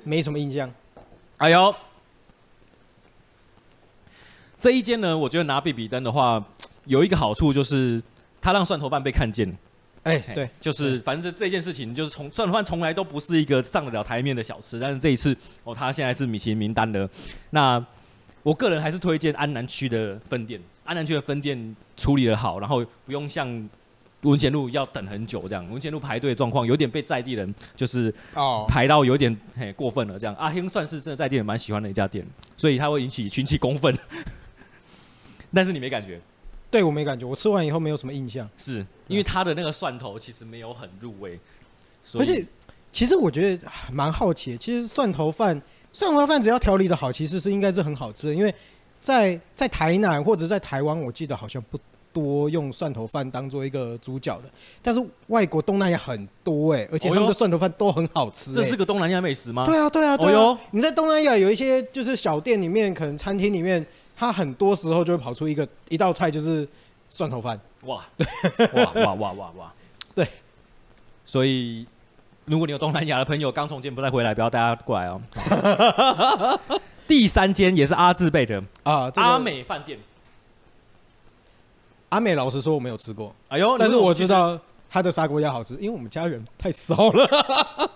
[0.03, 0.71] 没什么印象。
[1.39, 1.75] 哎呦。
[4.59, 6.43] 这一间呢，我觉得拿比比登的话，
[6.87, 8.03] 有一个好处就是，
[8.41, 9.55] 它让蒜头饭被看见。
[10.05, 17.09] 哎，对，就是反正这件事情，就是从蒜头饭从来都不是一个上得了台面的小吃，但是这一次哦，他现在是米其林名单的。
[17.51, 17.85] 那
[18.43, 23.69] 我个人还是推荐安南区的分店，安南区的分店处理的好，然后不用像
[24.21, 30.35] 文贤路要等很久这样，文贤路排队状况有点被在地人就是哦排到有点嘿过分了这样。
[30.37, 33.97] 阿兴算是真的在地人蛮喜欢的一家店，所以它会引起群起公愤。
[35.55, 36.21] 但是你没感觉，
[36.75, 41.39] 对我没感觉，我吃完以后没有什么印象，是因为它的那个蒜头其实没有很入味，
[42.19, 42.45] 而且
[42.91, 48.53] 其实我觉得蛮好奇的，其实蒜头饭，蒜头饭只要调理的好，其实是应该是很好吃的，因为
[49.01, 51.79] 在在台南或者在台湾，我记得好像不
[52.13, 54.51] 多用蒜头饭当做一个主角的，
[54.83, 59.65] 但是外国东南亚很多哎、欸，而且他们的蒜头饭都很好吃、欸，这是个东南亚美食吗？
[59.65, 63.87] 对啊对啊对啊，哦、你在东南亚有一些就是小店里面，可能餐厅里面。
[64.17, 66.67] 他很多时候就会跑出一个一道菜，就是
[67.11, 67.59] 蒜头饭。
[67.83, 68.05] 哇，
[68.75, 69.75] 哇哇哇哇哇！
[70.15, 70.27] 对，
[71.25, 71.87] 所以
[72.47, 75.21] 如果你有东南亚的朋友刚从柬埔寨回来，不要带他过来哦。
[77.07, 79.99] 第三间也是阿字辈的啊，这个、阿美饭店。
[82.09, 87.29] 阿美老实说我没有吃过，哎呦，但是我知道他的砂锅鸭好吃，因为我们家人太少了。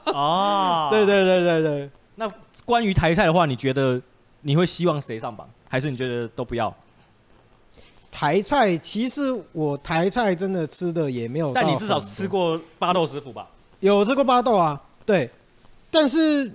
[0.07, 1.91] 哦， 对对对对对。
[2.17, 2.31] 那
[2.65, 4.03] 关于台菜的话，你觉得
[4.43, 5.49] 你会希望谁上榜？
[5.69, 6.75] 还是你觉得都不要？
[8.11, 13.47] 台菜其实我台菜真的吃的也没有，但你至少吃过巴豆师傅吧？
[13.81, 15.31] 有吃过巴豆啊，对。
[15.91, 16.51] 但是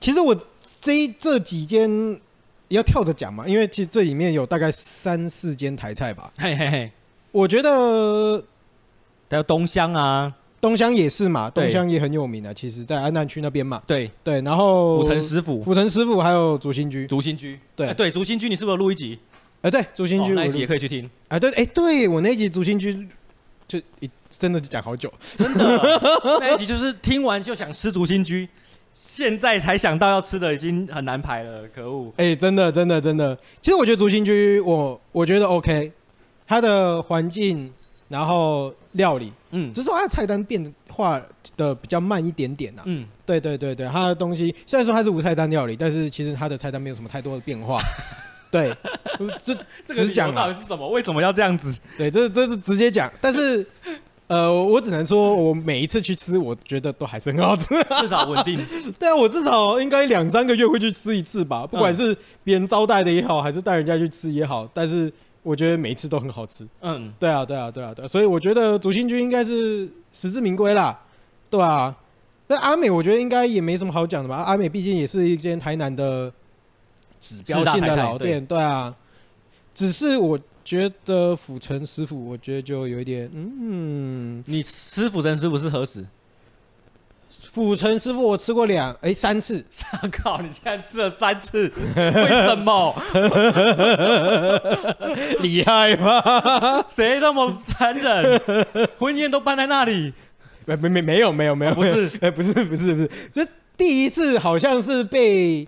[0.00, 0.36] 其实我
[0.80, 2.18] 这一这几间
[2.68, 6.32] 要跳着讲嘛，因为其实这里面有大概三四间台菜吧。
[6.36, 6.90] 嘿嘿嘿，
[7.30, 8.42] 我觉得
[9.30, 10.34] 还有东乡啊。
[10.60, 13.82] 东乡也是嘛，东乡也很有名的，其实，在安南区那边嘛。
[13.86, 19.18] 对对，然后府城师傅，府城师傅还有竹心居，竹心居，对、欸、对，竹心居，你是不是录一集？
[19.62, 21.04] 哎、欸，对，竹心居、哦、那一集也可以去听。
[21.28, 23.08] 哎、欸，对，哎、欸，对我那一集竹心居
[23.66, 25.80] 就一真的讲好久，真的
[26.40, 28.48] 那一集就是听完就想吃竹心居，
[28.92, 32.12] 现在才想到要吃的已经很难排了，可恶！
[32.16, 35.90] 哎、欸，真的真的真的，其实我觉得竹心居，我我觉得 OK，
[36.46, 37.72] 它的环境。
[38.10, 41.20] 然后料理，嗯，只是说它的菜单变化
[41.56, 47.80] 的比较慢一点点呐、啊，嗯，对对对对，它的东西虽然说它是无菜单料理，但是其实它的菜单没有什么太多的变化，
[48.50, 48.72] 对，
[49.42, 50.88] 这这个只讲到底是什么？
[50.88, 51.76] 为什么要这样子？
[51.98, 53.66] 对，这这是直接讲，但是
[54.28, 58.64] 呃，我只能说我每一次去吃，我觉得都还是很好吃，至少稳定。
[59.00, 65.12] 对啊，我至少应该两三个月会去吃一次吧，不管是别人招待的也好，还是带人家去吃也好，但是。
[65.42, 66.66] 我觉得每一次都很好吃。
[66.80, 70.98] 嗯，对啊，对啊，对啊，对啊，所以我觉得竹心居应该是实至名归啦，
[71.48, 71.96] 对啊。
[72.48, 74.36] 那阿美我觉得应该也没什么好讲的吧？
[74.36, 76.32] 阿美毕竟也是一间台南的
[77.20, 78.94] 指标性的老店，对啊。
[79.72, 86.04] 只是我觉得府城师傅，我觉得就有一点，嗯，你吃府城师傅是何时？
[87.52, 89.64] 府城师傅，我吃过两哎、欸、三次。
[90.02, 90.40] 我 靠！
[90.40, 92.94] 你竟然吃了三次，为什么？
[95.40, 96.84] 厉害吗？
[96.88, 98.40] 谁那么残忍？
[98.98, 100.12] 婚宴都办在那里？
[100.64, 103.44] 没没没没有没有没有，不是哎不是不是不是，就
[103.76, 105.66] 第一次好像是被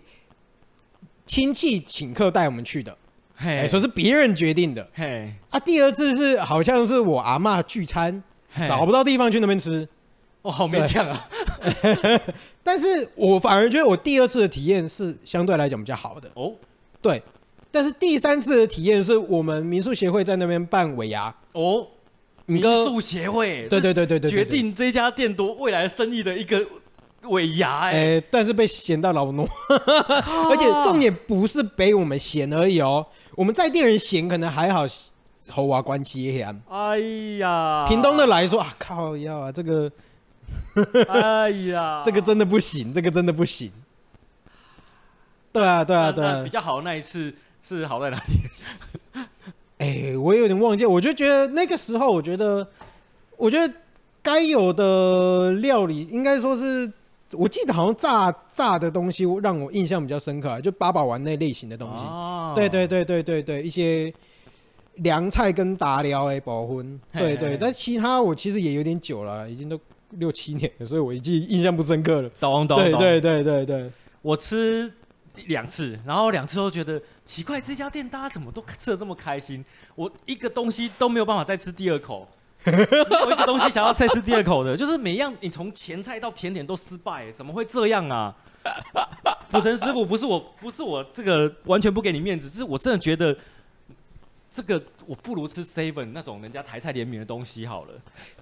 [1.27, 2.97] 亲戚请客带我们去的，
[3.39, 8.23] 哎说是别人决定的，嘿啊第二次是好像是我阿嬷聚餐，
[8.69, 9.89] 找不到地方去那边吃。
[10.43, 11.29] 哦，好勉强啊！
[12.65, 16.53] 但是我反而觉得我第二次的体验是相对来讲比较好的哦。
[17.01, 17.23] 对，
[17.71, 21.87] 但是第三次的体验是我们民宿协会在那边办尾牙哦。
[22.47, 26.61] 民宿协会，对对对对对，决定这家店多未来生意的一个
[27.29, 29.47] 尾牙哎、欸，但是被嫌到老糯，
[30.51, 34.85] 而且重点不是被我们嫌而已哦，我们在店人嫌可能还好，
[35.51, 36.53] 猴娃关系啊。
[36.69, 36.99] 哎
[37.39, 39.91] 呀，屏东的来说啊，靠要啊这个。
[41.09, 43.71] 哎呀，这个真的不行，这个真的不行。
[45.53, 46.43] 对啊，对啊，对啊。
[46.43, 49.21] 比较好的那一次是好在哪里？
[49.79, 52.67] 哎、欸，我有点忘记，我就觉得那个时候，我觉得，
[53.37, 53.75] 我觉得
[54.23, 56.91] 该有的料理应该说是
[57.33, 62.05] 我记得好像炸炸的东西让我印象比较深刻，就八宝丸那类型的东西。
[62.05, 64.13] 哦，对对对对对对，一些
[64.97, 67.57] 凉菜跟达料哎，保婚，对对。
[67.57, 69.79] 但其他我其实也有点久了，已经都
[70.19, 72.29] 六七年了，所以我已经印象不深刻了。
[72.41, 72.99] 懂懂懂。
[72.99, 74.93] 对对对对对，我吃
[75.47, 79.65] 两次，然后两次都觉得奇怪，这家店大家怎么都吃的这么开心？
[79.95, 82.29] 我一个东西都没有办法再吃第二口。
[82.65, 88.33] 我一个东西想要再吃第二口的，就是每样你从前菜到甜点都失败，怎么会这样啊？
[89.51, 93.37] 府城师傅不是我，不是我这个完全不给你面子，只是我真的觉得
[94.53, 97.95] 这个我不如吃 seven 那种人家台菜联名的东西好了。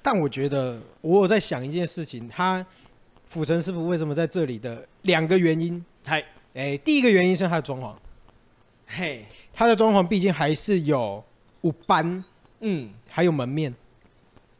[0.02, 2.66] 但我觉得我有在想一件事情，他
[3.26, 5.84] 府城师傅为什么在这里的两个原因？
[6.04, 7.94] 嗨，哎，第一个原因是他的装潢，
[8.86, 11.24] 嘿，他的装潢毕竟还是有
[11.60, 12.24] 五班，
[12.58, 13.72] 嗯，还有门面。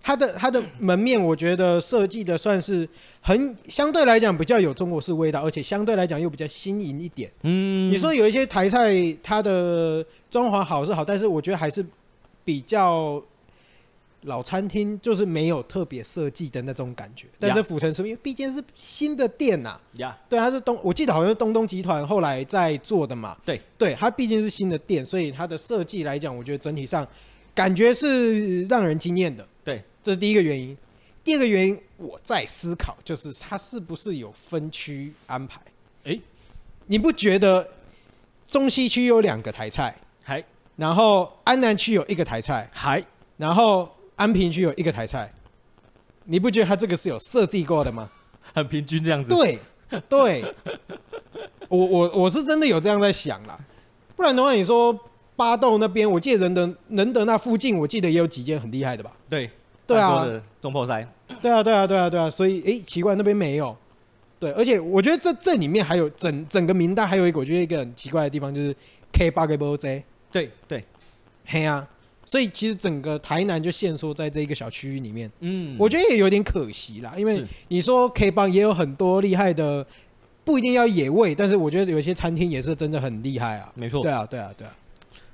[0.03, 2.89] 它的它的门面，我觉得设计的算是
[3.21, 7.31] 很相对来讲比较有中国式味道，而且相对来讲又比较新颖一点。
[7.43, 11.85] 嗯，你说有一些台菜，它的装潢好是好，但是我觉得还是
[12.45, 13.23] 比较
[14.23, 17.27] 老餐厅，就是没有特别设计的那种感觉。
[17.39, 23.37] 但是府城是因为毕竟是新的店呐，呀，对，它是东，我记得好像是东东集团后来在做的嘛。
[23.45, 27.07] 对，对，它毕竟是新的店，所以它的设计来讲，我觉得整体上
[27.55, 29.47] 感觉是让人惊艳的。
[30.01, 30.03] 对。
[30.03, 30.77] 这是第一个原因，
[31.23, 35.61] 第二个原因我在思考，就是它是不是有分区安排？
[36.05, 36.19] 哎，
[36.87, 37.71] 你不觉得
[38.49, 40.43] 中西区有两个台菜，还
[40.77, 43.05] 然后安南区有一个台菜，还
[43.37, 45.31] 然后安平区有一个台菜，
[46.25, 48.11] 你不觉得它这个是有设计过的吗？
[48.55, 49.29] 很平均这样子。
[49.29, 49.59] 对
[50.09, 50.55] 对，
[51.69, 53.59] 我我我是真的有这样在想啦，
[54.17, 54.99] 不然的话，你说
[55.37, 59.13] 八斗那边，我记得仁德仁德那附近，我记得也有几间很厉害的吧？
[59.29, 59.51] 对。
[59.95, 61.07] 对啊，中破塞。
[61.43, 63.77] 对啊，对啊，对啊，对啊，所以哎，奇怪，那边没有。
[64.39, 68.75] 对，而且我觉得这这里面还有整整个名单，还有一个我觉得一个很奇怪的地方，就是
[69.13, 70.03] K 八个 b Z。
[70.33, 70.85] 对对，
[71.45, 71.87] 嘿啊，
[72.25, 75.31] 所以其实整个台南就限缩在这一个小区域里面。
[75.41, 79.87] 嗯，我觉得也有点可惜啦，因为你说 K 八也有很多厉害的，
[80.45, 83.71] 不一定要野味，但是我觉得有些餐厅也是真的很厉害啊。
[83.75, 84.03] 没错。
[84.03, 84.75] 对啊，对啊，对啊。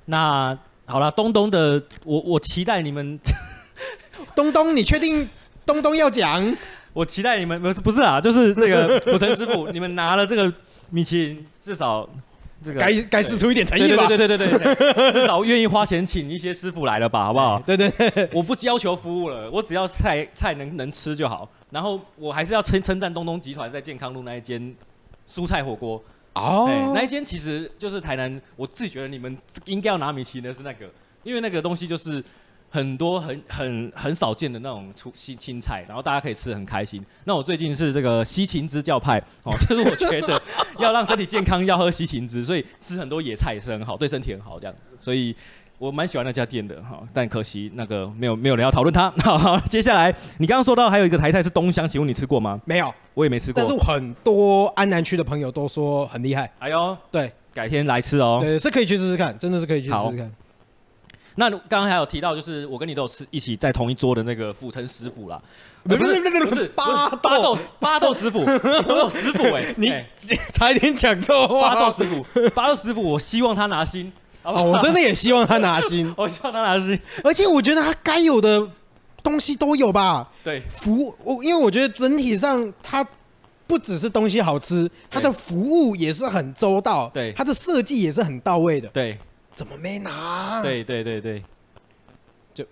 [0.05, 3.17] 那好了，东东的，我我期待你们。
[4.37, 5.27] 东东，你确定
[5.65, 6.55] 东东要讲？
[6.93, 10.53] 我期待你们不是不是啊，就是那个 府城师傅，你们拿了这个
[10.91, 12.07] 米其林，至少
[12.61, 14.05] 这个该该释出一点诚意吧？
[14.07, 17.25] 对对对对对，对，至少愿意花钱请一些师傅来了吧？
[17.25, 17.59] 好不好？
[17.65, 21.49] 对对对，我不要求服务了，我只要菜菜能能吃就好。
[21.71, 24.75] 然后我还是要称称赞东东集团在健康路那一间
[25.27, 26.01] 蔬菜火锅
[26.33, 30.85] 哦，那一间其实就是台南，我自己觉得你们应该要拿米其林的是那个，
[31.23, 32.23] 因为那个东西就是。
[32.69, 37.03] 很多很很很少见的那种出青青菜，然后大家可以吃得很开心。
[37.23, 40.41] 那我最近是这个西芹汁教派哦，就是我觉得
[40.79, 44.89] 要让身体健康要喝西芹汁，所以吃很多野菜也是很好，对身体很好这样子。
[44.99, 45.35] 所以
[45.77, 49.09] 我蛮喜欢那家店的哈，但可惜那个没有没有人要讨论它。
[49.23, 52.59] 好， 好，接下来你刚刚说到还有一个台菜是东香，请问你吃过吗？
[52.65, 53.63] 没有，我也没吃过。
[53.63, 56.51] 但是很多安南区的朋友都说很厉害。
[56.59, 58.39] 哎呦，对，改天来吃哦。
[58.41, 60.31] 对，是可以去试试看，真的是可以去试试看。
[61.39, 65.39] 那刚刚还有提到，就是我跟你都有吃一起在同一桌的那个府城师傅啦，
[65.83, 68.43] 不是 不是不是八八豆八豆师傅
[68.87, 69.93] 都有师傅哎、欸，你
[70.51, 71.75] 差一点讲错话。
[71.75, 74.63] 八豆师傅，八豆师傅，我希望他拿星，好不好？
[74.65, 78.67] 哦，我真的也希望他拿星， 我希望他拿星，而且我觉得他该有的
[79.21, 80.27] 东西都有吧？
[80.43, 83.07] 对，服我，因为我觉得整体上他
[83.67, 89.15] 不只是东西好吃，他的服务也是很周到，对，他的设计也是很到位的，对。
[89.57, 90.61] 怎么没拿？
[90.61, 91.41] 对对对对，
[92.53, 92.63] 就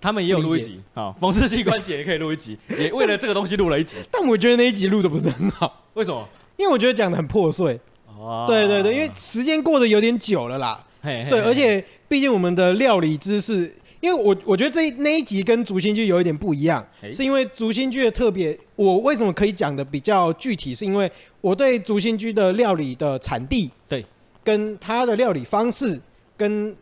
[0.00, 3.98] 他们也有录一集啊，风湿性关节也可以录一集， 也为了这个东西录了一集。
[4.10, 6.26] 但我觉得那一集录的不是很好，为什么？
[6.56, 7.78] 因为我觉得讲的很破碎。
[8.18, 10.82] 哦，对对对，因为时间过得有点久了啦。
[11.02, 13.70] 嘿嘿嘿对，而且毕竟我们的料理知识，
[14.00, 18.58] 因为我我觉得这那一集跟竹心居有一点不一样，嘿是因为竹心居的特别。
[18.76, 20.74] 我为什么可以讲的比较具体？
[20.74, 24.02] 是因为我对竹心居的料理的产地，对。
[24.42, 25.98] 跟它的料理方式
[26.36, 26.74] 跟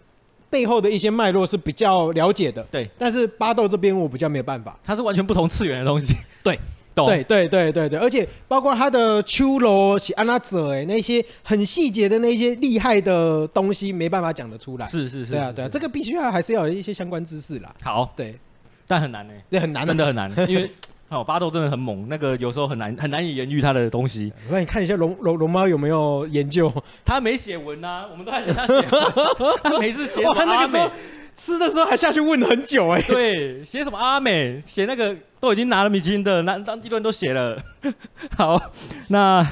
[0.51, 2.89] 背后的一些脉络是比较了解的，对。
[2.99, 6.59] 但是巴豆这边我比较没有办法，它是完全不同次元的东西，对，
[6.95, 7.07] 懂。
[7.07, 14.87] 对对对对对，而且包括他的秋罗、喜安拉者哎，那些很细节的那些厉害的东西，没办法讲得出来。
[14.89, 17.75] 是是是，对啊对啊，这个必须要还是要有一些相关知识啦。
[17.83, 18.39] 好，对，
[18.87, 20.71] 但很难呢，对，很难，真的很难，因为。
[21.17, 24.33] 哦，巴豆真的很猛，那个有时候很难很难以言喻他的东西。
[24.49, 26.73] 我让你看一下龙龙龙猫有没有研究，
[27.05, 28.83] 他没写文呐，我们都还等他写。
[29.63, 30.91] 他每次写，他那个时候
[31.35, 33.13] 吃的时候还下去问很久哎、欸。
[33.13, 37.59] 对，写什么阿美，写那个都已经拿了米其林的，那当地段都写了。
[38.37, 38.61] 好，
[39.09, 39.47] 那、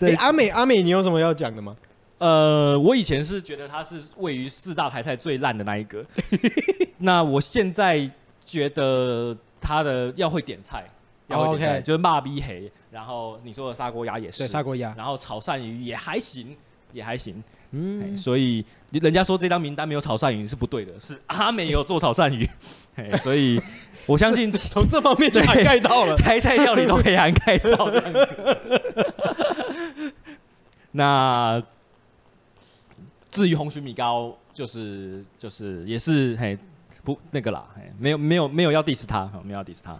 [0.00, 1.76] 欸、阿美阿美，你有什么要讲的吗？
[2.18, 6.04] 呃，我以前是觉得它是位于四大台菜最烂的那一个，
[6.98, 8.08] 那我现在
[8.44, 10.84] 觉得它的要会点菜，
[11.28, 11.82] 要会点菜，oh, okay.
[11.82, 16.56] 就是骂逼黑，然后你说的砂锅鸭也是，砂锅鸭，然后炒鳝鱼也还行，
[16.92, 17.42] 也还行。
[17.70, 22.46] 嗯，所以人家说这张名单没有炒鳝鱼是不对的，是阿美有做炒鳝鱼，
[23.22, 23.58] 所以
[24.04, 30.12] 我相信 从这方面就涵盖到了，台菜料理都可以涵盖到这样子。
[30.90, 31.62] 那
[33.30, 36.58] 至于红曲米糕，就是就是也是嘿
[37.04, 39.96] 不那个啦，嘿没有没有没有要 diss 他，没有要 diss 他。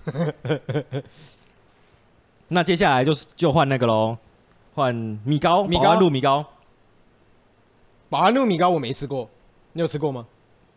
[2.48, 4.16] 那接下来就是就换那个喽，
[4.74, 4.94] 换
[5.24, 6.46] 米糕，米糕路米糕。
[8.08, 9.28] 保安路米糕我没吃过，
[9.72, 10.26] 你有吃过吗？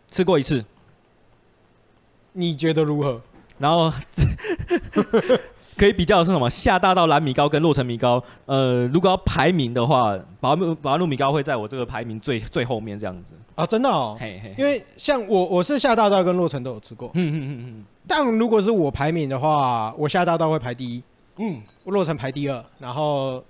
[0.09, 0.63] 吃过一次，
[2.31, 3.21] 你觉得如何？
[3.57, 3.91] 然后
[5.77, 6.49] 可以比较的是什么？
[6.49, 13.33] 下大道蓝米糕跟洛城米糕，呃，如果要排名的话，宝安路米糕会在我这个排名最最后面这样子。
[13.55, 21.03] 啊，真的哦，嘿嘿，因为像我我是下大道跟洛城都有吃过，嗯嗯嗯嗯，但如果是我排名的话，我下大道会排第一，
[21.37, 23.43] 嗯，我洛城排第二，然后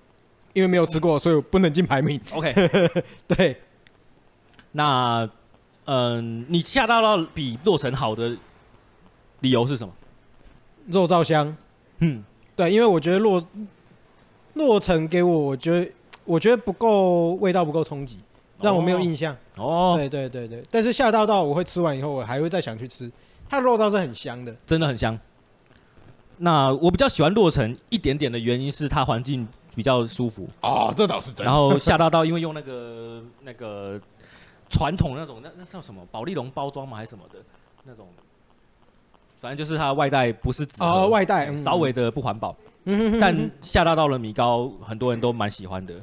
[0.54, 2.20] 因为没有吃过，所以我不能进排名。
[2.34, 2.54] OK，
[3.28, 3.58] 对。
[4.72, 5.28] 那，
[5.86, 8.36] 嗯，你下大道比洛城好的
[9.40, 9.94] 理由是什么？
[10.88, 11.56] 肉燥香，
[12.00, 12.24] 嗯，
[12.56, 13.46] 对，因为我觉得洛
[14.54, 15.92] 洛城给我，我觉得
[16.24, 18.20] 我觉得不够味道不够冲击，
[18.62, 19.36] 让我没有印象。
[19.58, 23.12] 哦，对对对对，但是下大道我会吃完以后，我还会再想去吃。
[23.50, 25.18] 它的肉燥是很香的，真的很香。
[26.38, 30.50] 那我比较喜欢洛城一点点的原因是它环境比较舒服。
[30.62, 31.46] 哦，这倒是真的。
[31.46, 34.02] 然后 下大道因为用那个那个。
[34.68, 36.02] 传统那种，那那叫什么？
[36.12, 36.98] 保丽龙包装吗？
[36.98, 37.38] 还是什么的？
[37.84, 38.08] 那种，
[39.36, 42.56] 反正就是它外带不是纸哦，外带、嗯、稍微的不环保。
[42.86, 45.94] 嗯、但下大道的米糕，很多人都蛮喜欢的。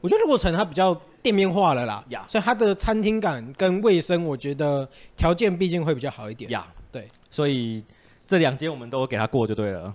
[0.00, 6.50] 我觉得洛城它比较店面化了啦，呀，所以它的餐厅感跟卫生，我觉得条件毕竟会比较好一点。
[6.50, 7.84] 呀，对，所以
[8.26, 9.94] 这两间我们都给它过就对了，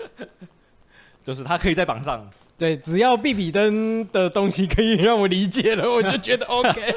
[1.24, 2.28] 就是它可以在榜上。
[2.58, 6.94] 对，只要必比登的东西可以让我理解了，我就觉得 OK。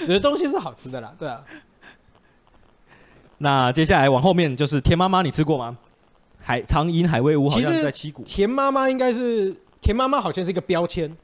[0.04, 1.44] 觉得东西是好吃的啦，对啊。
[3.38, 5.76] 那接下来往后面就是田妈妈，你吃过吗？
[6.40, 8.22] 海长银海味屋好像在七股。
[8.24, 11.14] 田妈妈应该是田妈妈，好像是一个标签。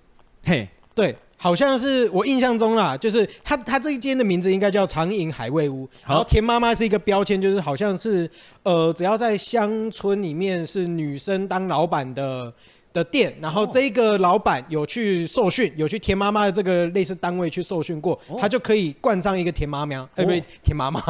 [0.44, 1.16] 嘿，对。
[1.36, 8.30] 好像是我印象中啦，就是他他这一间的名字应该叫长影海味屋，然后田妈妈是一个标签，就是好像是
[8.62, 12.50] 呃，只要在乡村里面是女生当老板的
[12.94, 21.00] 的店，然后这一个老板有去受训，有去田妈妈的这个类似单位去受训过，他就可以冠上一个田妈妈，哎，不对，田妈妈。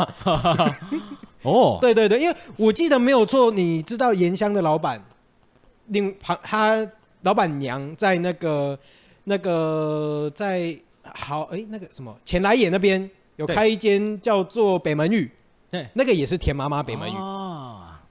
[1.43, 5.01] 哦， 对对对，因为我记得没有错，你知道盐香的老板，
[5.87, 6.85] 另旁他
[7.23, 8.77] 老板娘在那个。
[9.27, 15.31] 那个在好哎、欸，那个什么前来野那边有开一间叫做北门玉，
[15.71, 17.17] 对，那个也是田妈妈北门玉。
[17.17, 18.03] 啊。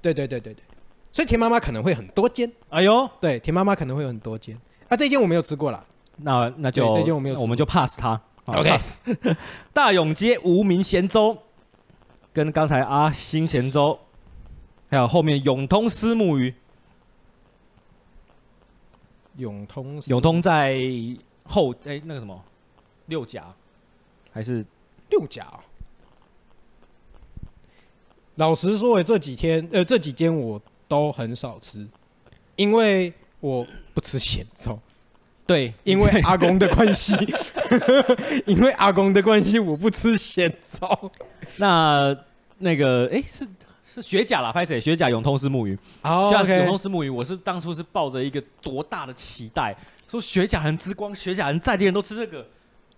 [0.00, 0.62] 对对对对对，
[1.12, 2.50] 所以田妈妈可能会很多间。
[2.68, 4.56] 哎呦，对，田妈妈可能会有很多间。
[4.88, 5.84] 啊，这间我没有吃过啦，
[6.16, 8.20] 那那就这间我没有吃过，我们就 pass 它。
[8.46, 8.78] OK，
[9.72, 11.38] 大勇街无名咸粥，
[12.32, 13.98] 跟刚才阿新咸粥，
[14.88, 16.54] 还有后面永通虱目鱼。
[19.36, 20.78] 永通，永通在
[21.44, 22.42] 后哎、欸，那个什么
[23.06, 23.54] 六甲
[24.32, 24.64] 还是
[25.08, 25.46] 六甲？
[28.34, 30.60] 老实说，哎，这几天呃，这几间我
[30.90, 31.86] 都很少吃，
[32.56, 33.64] 因为我
[33.94, 34.76] 不吃咸粥。
[35.46, 37.14] 对，因为阿公的关系，
[38.44, 41.12] 因为阿公的关系，我不吃咸粥。
[41.58, 42.16] 那
[42.58, 43.48] 那个哎、欸、是。
[43.92, 44.80] 是雪甲啦，拍谁？
[44.80, 45.76] 雪甲永通虱目鱼。
[46.02, 49.76] 哦，雪甲永通虱目鱼，我是当初是抱着一个多大的期待，
[50.08, 52.46] 说雪甲人之光，雪甲人在地人都吃这个，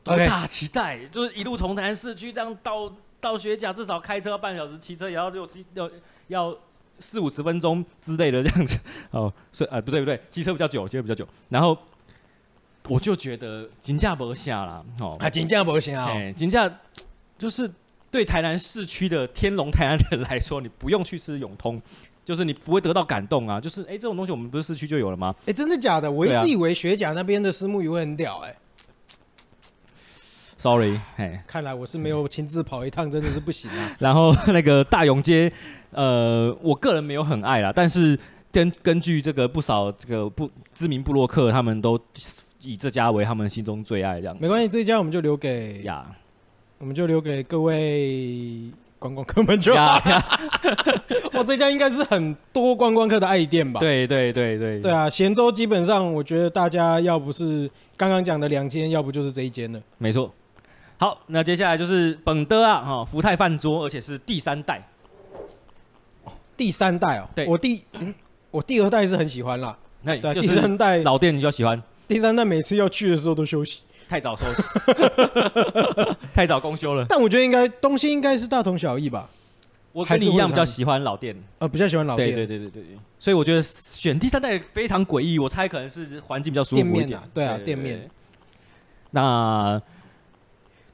[0.05, 5.90] 多大期待.就是一路从台南市区这样到到雪甲，至少开车要半小时，骑车也要六七要
[6.26, 6.55] 要
[7.03, 8.78] 四五十分钟之类的这样子。
[9.12, 11.28] 哦，所以啊、呃，不对不对，骑车比较久，骑车比较久。
[11.50, 11.76] 然后
[12.88, 16.72] 我就觉得金价不下了，哦，啊，金价不下，哎，金价
[17.36, 17.70] 就是。
[18.12, 21.80] 对台南市区的天龙台南人来说，你不用去吃永通，
[22.26, 23.59] 就是你不会得到感动啊。
[23.59, 25.34] 就是哎，这种东西我们不是市区就有了吗？
[25.46, 26.12] 哎，真的假的？
[26.12, 28.57] 我一直以为学甲那边的虱目鱼会很屌哎、欸。
[30.62, 33.90] Sorry，哎，看来我是没有亲自跑一趟，真的是不行啊。
[33.98, 35.52] 然后那个大勇街，
[35.90, 38.16] 呃，我个人没有很爱啦，但是
[38.52, 41.98] 根根据这个不少这个不知名布洛克，他们都
[42.62, 44.36] 以这家为他们心中最爱这样。
[44.38, 46.06] 没关系，这一家我们就留给呀，
[46.78, 50.00] 我们就留给各位观光客们就好。
[51.34, 53.80] 哇，这家应该是很多观光客的爱店吧？
[53.80, 54.80] 对对对对。
[54.80, 59.82] 对啊，咸州基本上我觉得大家要不是刚刚讲的两间，要不就是这一间了。
[59.98, 60.32] 没错。
[61.03, 64.80] 好，那接下来就是本德啊，哈，福泰饭桌，而且是第三代。
[66.57, 68.14] 第三代哦，对，我第、嗯、
[68.53, 69.76] 我第二代是很喜欢啦。
[70.03, 71.82] 那对，第三代老店你就喜欢。
[72.07, 74.44] 第三代每次要去的时候都休息，太早收，
[76.32, 77.05] 太早公休了。
[77.09, 79.28] 但我觉得应该东西应该是大同小异吧。
[79.90, 82.28] 我跟你一样比较喜欢老店，呃，比较喜欢老店。
[82.28, 85.36] 对对对对对，所以我觉得选第三代非常诡异。
[85.40, 87.18] 我猜可能是环境比较舒服一点。
[87.18, 88.09] 啊对啊，店面。
[89.11, 89.82] 那，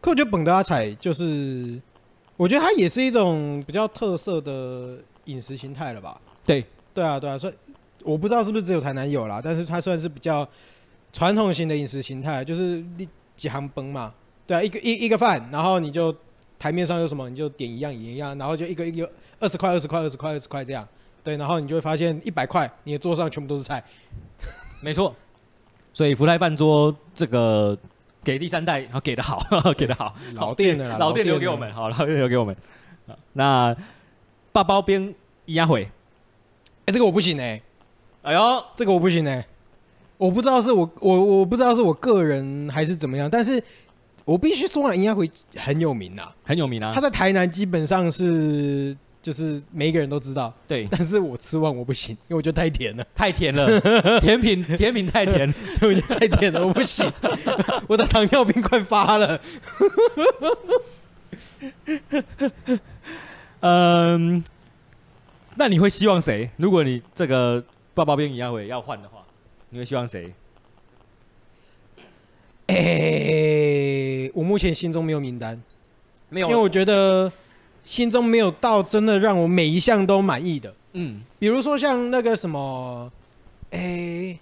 [0.01, 1.81] 可我觉得本德阿彩就是，
[2.37, 6.21] 我觉得它也是一种比较特色的饮食形态了吧？
[6.45, 7.55] 对，对啊，对啊，所以
[8.05, 10.49] 我不知道是不是只有台南有啦，但是它算是比较
[11.13, 12.83] 传统型的饮食形态，就是
[13.37, 14.15] 几行崩嘛，
[14.47, 16.15] 对啊，一个一一个饭，然后你就
[16.59, 20.87] 台面上有什么你就点一样一样，然后就一个一个二十块二十块二十块二十块这样，
[21.25, 23.83] 对，然后你就会发现一百块你的桌上全部都是菜，
[24.81, 25.15] 没错，
[25.93, 27.77] 所以福泰饭桌这个
[28.29, 29.41] 给第三代，然后给的好，
[29.75, 32.55] 给的好， 老店的啦， 老店留给我们，好，老店留给我们，
[33.33, 33.75] 那
[34.53, 35.15] 八包边
[35.47, 35.89] 一样会，
[36.85, 37.63] 哎，这个我不行哎、欸。
[38.21, 39.47] 哎呦，这个我不行哎、欸，
[40.19, 43.63] 我不知道是我我我不知道是我个人还是怎么样，但是
[44.27, 46.93] 我必须说了，应该会很有名啊，很有名啊。
[46.95, 48.95] 他在台南基本上是
[49.29, 50.89] 就是每一个人都知道，对。
[50.91, 53.81] 但是我吃完我不行，因为我觉得太甜了，太甜了，
[54.21, 57.13] 甜品甜品太甜，对，我觉得太甜了，我不行，
[57.87, 59.41] 我的糖尿病快发了。
[63.61, 64.43] 嗯，
[65.57, 66.49] 那你会希望谁？
[66.57, 67.63] 如果你这个。
[67.95, 69.25] 八包边一样会要换的话，
[69.71, 70.33] 你会希望谁？
[72.69, 75.61] 哎、欸，我目前心中没有名单，
[76.29, 77.33] 没有，因为我觉得
[77.89, 80.75] 心中没有到真的让我每一项都满意的。
[80.93, 83.11] 嗯，比如说像那个什么，
[83.71, 84.41] 哎、欸，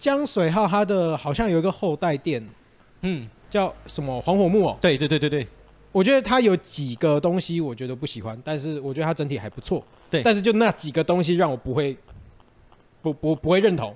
[0.00, 2.44] 江水号他的好像有一个后代店，
[3.02, 4.76] 嗯，叫什么黄火木哦？
[4.80, 5.46] 对对对对对，
[5.92, 9.80] 我觉得他有几个东西我觉得不喜欢，但是我觉得他整体还不错。
[10.10, 11.96] 对，但是就那几个东西让我不会，
[13.00, 13.94] 不不不会认同，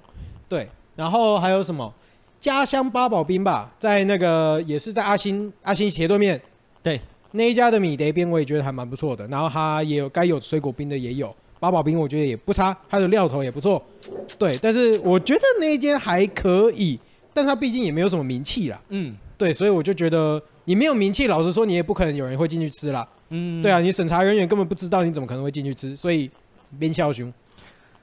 [0.49, 0.69] 对。
[0.95, 1.93] 然后还有什么
[2.39, 6.41] 家乡八宝冰吧，在那个也是在阿星阿星斜对面，
[6.83, 7.01] 对，
[7.33, 9.27] 那一家的米德冰我也觉得还蛮不错的。
[9.29, 13.83] 然后它也有该有水果冰的也有，八宝冰我觉得也不差，它的料头也不错，
[14.39, 14.57] 对。
[14.63, 16.99] 但是我觉得那一间还可以，
[17.35, 23.07] 但它毕竟也没有什么名气啦，嗯，对，所以我就觉得你没有名气，老实说你也不可能有人会进去吃啦。
[23.31, 25.97] 嗯，对啊，你审查人员根本不知道，你怎么可能会进去吃？
[25.97, 26.31] 所以
[26.79, 27.33] 边笑熊。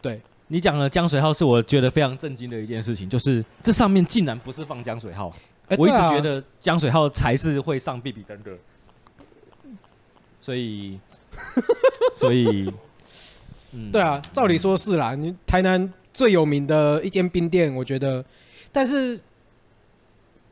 [0.02, 5.32] 对，你讲的江水号是我觉得非常震惊的一件事情，就是这上面竟然不是放江水号。
[5.78, 8.52] 我一直觉得江水号才是会上必比登的。
[10.40, 11.00] 所以，
[12.16, 12.72] 所以，
[13.74, 15.16] 嗯，对啊，照理说是啦。
[15.16, 18.24] 你台南最有名的一间冰店，我觉得，
[18.72, 19.20] 但是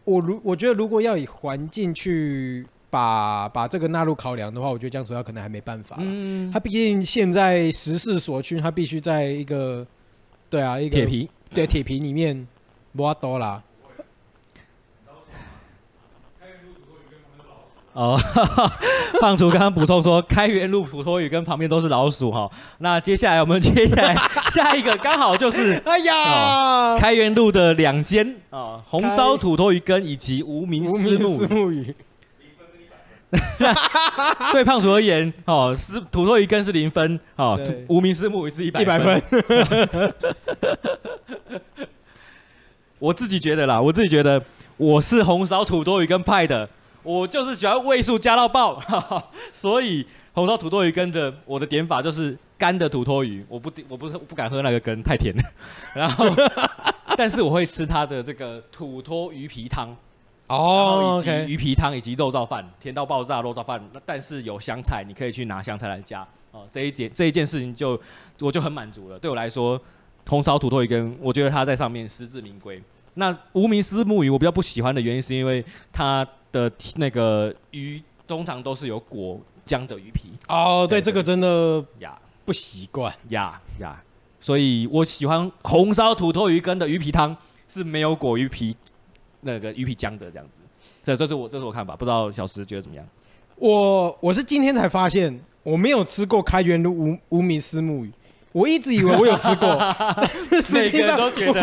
[0.04, 2.66] 我如我觉得如果要以环境去。
[2.90, 5.98] 把把这个纳入考量的话，我觉得江苏要可能还没办法。
[6.00, 9.86] 嗯，他毕竟现在时势所趋，他必须在一个，
[10.50, 12.48] 对啊，一个铁皮，对铁皮里面，
[12.94, 13.62] 挖多啦。
[17.98, 18.16] 哦，
[19.20, 22.48] 胖厨刚刚补充说，开元路普托语跟旁边都是老鼠哈。
[22.78, 24.16] 那接下来我们接下来
[24.52, 31.18] 下一个刚好就是， 哎呀，开元路的两间啊，红烧土托鱼跟以及无名私
[31.48, 31.95] 木鱼。
[34.54, 39.22] 对胖厨而言，哦，是土魠鱼羹是零分，哦，无名私木鱼是一百分。
[43.00, 44.41] 我自己觉得啦，我自己觉得
[44.78, 46.70] 我是红烧土魠鱼跟派的，
[47.08, 48.84] 我就是喜欢味素加到爆，
[49.53, 55.41] 所以红烧土豆鱼羹的我的点法就是干的土魠鱼，我不我不是不敢喝那个羹，太甜了。
[55.95, 56.26] 然后，
[57.16, 59.95] 但是我会吃它的这个土魠鱼皮汤。
[60.47, 66.28] 哦，以及鱼皮汤以及肉燥饭，甜到爆炸肉燥饭，但是有香菜，你可以去拿香菜来加。
[66.51, 67.97] 哦，这一点这一件事情就
[68.41, 69.18] 我就很满足了。
[69.18, 69.80] 对我来说，
[70.28, 72.84] 红烧土豆鱼羹，我觉得它在上面实至名归。
[73.14, 80.32] 那无名丝木鱼，我比较不喜欢的原因是因为它的那个鱼通常都是有裹姜的鱼皮。
[80.48, 84.04] 哦，对，对，这个真的呀不习惯呀呀，
[84.39, 87.36] 所以我喜欢红烧土豆鱼羹的鱼皮汤
[87.68, 88.76] 是没有裹鱼皮。
[89.41, 90.62] 那个鱼皮姜的这样子，
[91.04, 93.06] 这这是我这是我看法，不知道小石觉得怎么样？
[93.56, 98.12] 我我是今天才发现，我没有吃过开元路无无名丝木鱼，
[98.52, 99.78] 我一直以为我有吃过，
[100.18, 101.18] 但是实际上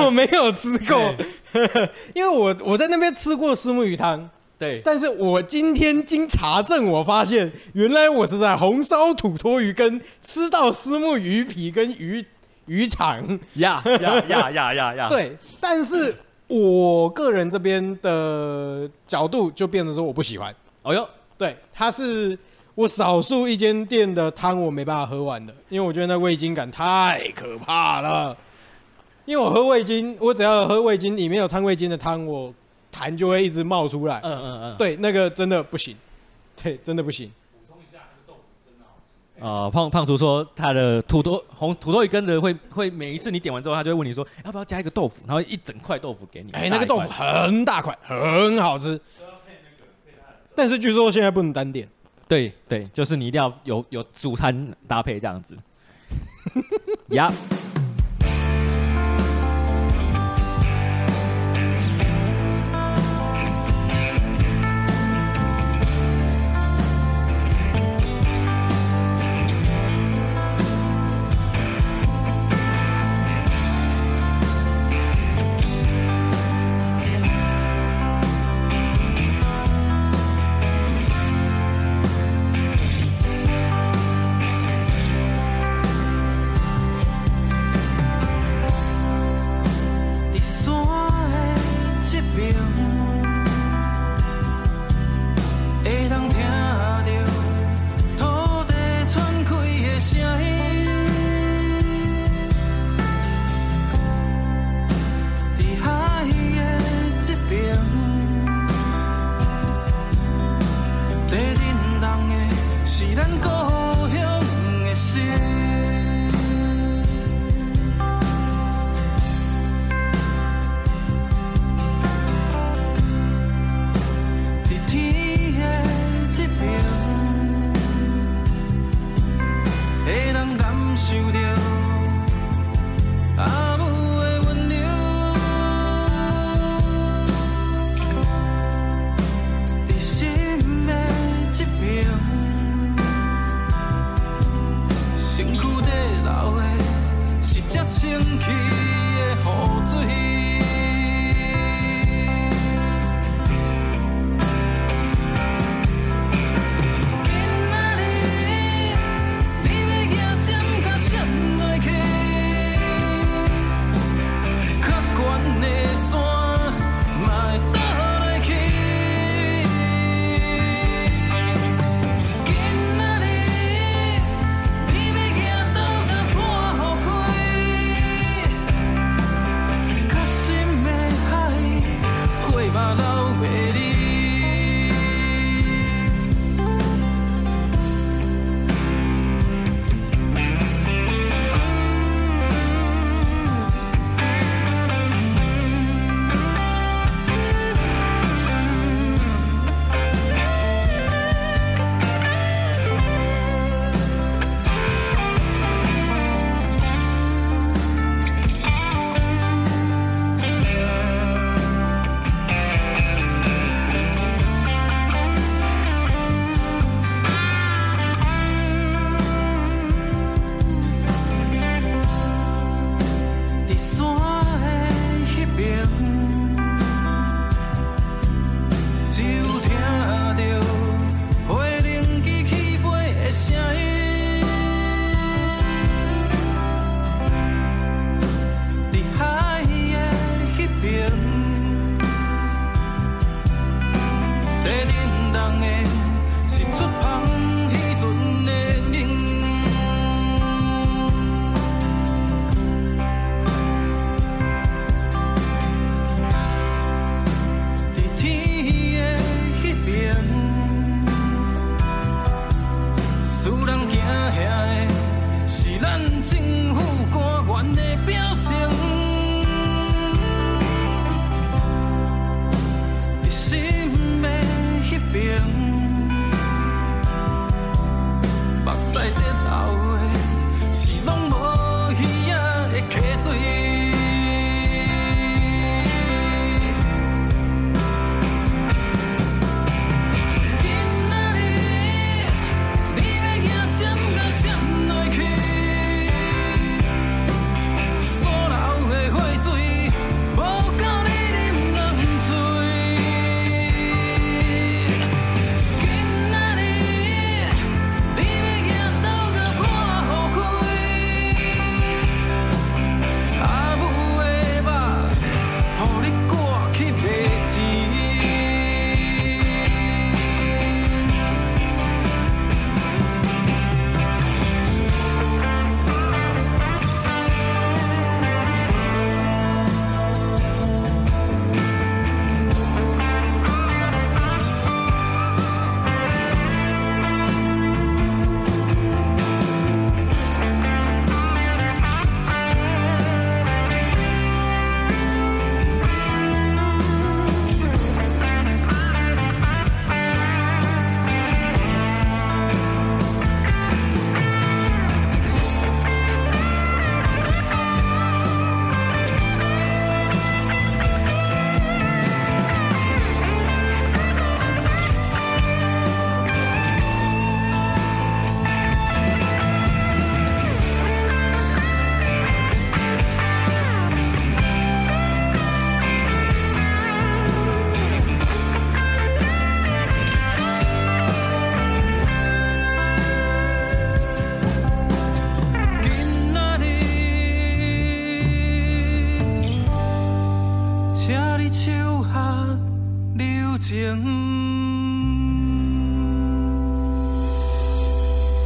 [0.04, 1.14] 我没有吃过，
[2.14, 4.30] 因为我我在那边吃过虱目鱼汤。
[4.56, 12.24] 对，但是我今天经查证，我发现原来我是在红烧土托鱼羹吃到丝木鱼皮跟鱼
[12.66, 15.08] 鱼肠呀呀呀呀呀呀！
[15.10, 16.14] 对，但是
[16.46, 20.54] 我个人这边的角度就变成说我不喜欢。
[20.82, 22.38] 哦哟，对，它是
[22.76, 28.36] 我少数一间店的汤我没办法喝完的，因为我觉得那味精感太可怕了。
[29.24, 32.54] 因为我喝味精，我只要喝味精里面有掺味精的汤，我。
[32.94, 35.96] 痰就会一直冒出来，嗯嗯嗯，对，那个真的不行，
[36.62, 37.28] 对，真的不行。
[37.52, 39.00] 补充一下，那个豆腐真的好
[39.36, 39.44] 吃。
[39.44, 46.52] 啊，胖胖厨说他的土豆红土豆一根的会会每一次你点完之后，他就会问你说要不要加一个豆腐，然后一整块豆腐给你。
[46.52, 49.00] 哎，那个豆腐很大块，很好吃。
[50.54, 51.88] 但是据说现在不能单点。
[52.28, 55.56] 对对，就是你一定要有有主餐搭配这样子。
[57.10, 57.32] 呀。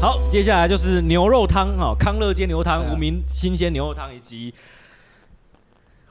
[0.00, 4.54] 好，接下来就是牛肉汤哈，康乐街牛肉汤、无名新鲜牛肉汤，以及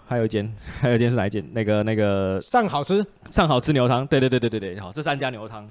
[0.06, 1.42] 还有一间， 还有一间是哪一间？
[1.54, 5.70] 那个那个上好吃上好吃牛肉汤，对对对对对对，好，这三家牛肉汤，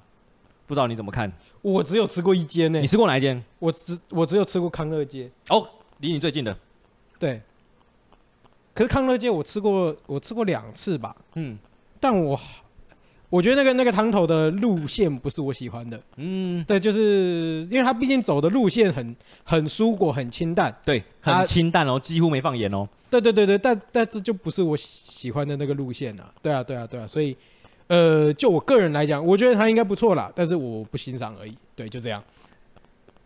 [0.66, 1.30] 不知道你怎么看？
[1.60, 2.78] 我只有吃过一间呢。
[2.78, 3.44] 你吃过哪一间？
[3.58, 5.68] 我只我只有吃过康乐街哦，
[5.98, 6.56] 离你最近的。
[7.18, 7.42] 对，
[8.72, 11.14] 可是康乐街我吃过我吃过两次吧？
[11.34, 11.58] 嗯，
[12.00, 12.40] 但我。
[13.28, 27.36] 我觉得那个那个汤头的路线不是我喜欢的，嗯，对，就是因为它毕竟走的路线很很蔬果很清淡，对，很清淡哦，几乎没放盐哦，对对对对，但但这就不是我喜欢的那个路线啊，对啊对啊对啊，所以
[27.88, 32.22] 呃，就我个人来讲，我觉得它应该不错啦，但是我不欣赏而已，对，就这样。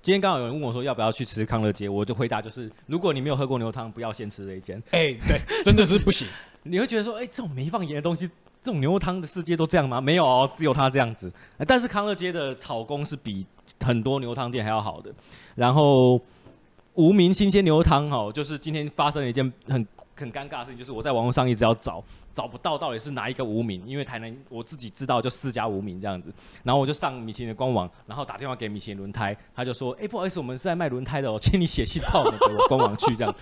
[0.02, 4.82] 今天刚好有人问我说要不要去吃康乐街，我就回答就是，如果你没有喝过牛汤，不要先吃这一间。
[4.92, 6.26] 哎，对，真的是不行，
[6.64, 8.26] 你会觉得说，哎，这种没放盐的东西。
[8.62, 10.00] 这种牛肉汤的世界都这样吗？
[10.00, 11.32] 没有哦，只有他这样子。
[11.66, 13.46] 但是康乐街的炒工是比
[13.80, 15.10] 很多牛汤店还要好的。
[15.54, 16.20] 然后
[16.94, 22.04] 无名新鲜牛肉汤哈，就是今天发生了一件很很尴尬的事情，就是我在网络上一直要找，
[22.34, 26.30] 找不到到底是哪一个无名，因为台南我自己知道就四家无名这样子。
[26.62, 33.34] 然后我就上米其林的官网，然后打电话给米其林轮胎，他就说：“哎，不好意思，我们是在卖轮胎的哦，请你写信到我们的官网去这样。”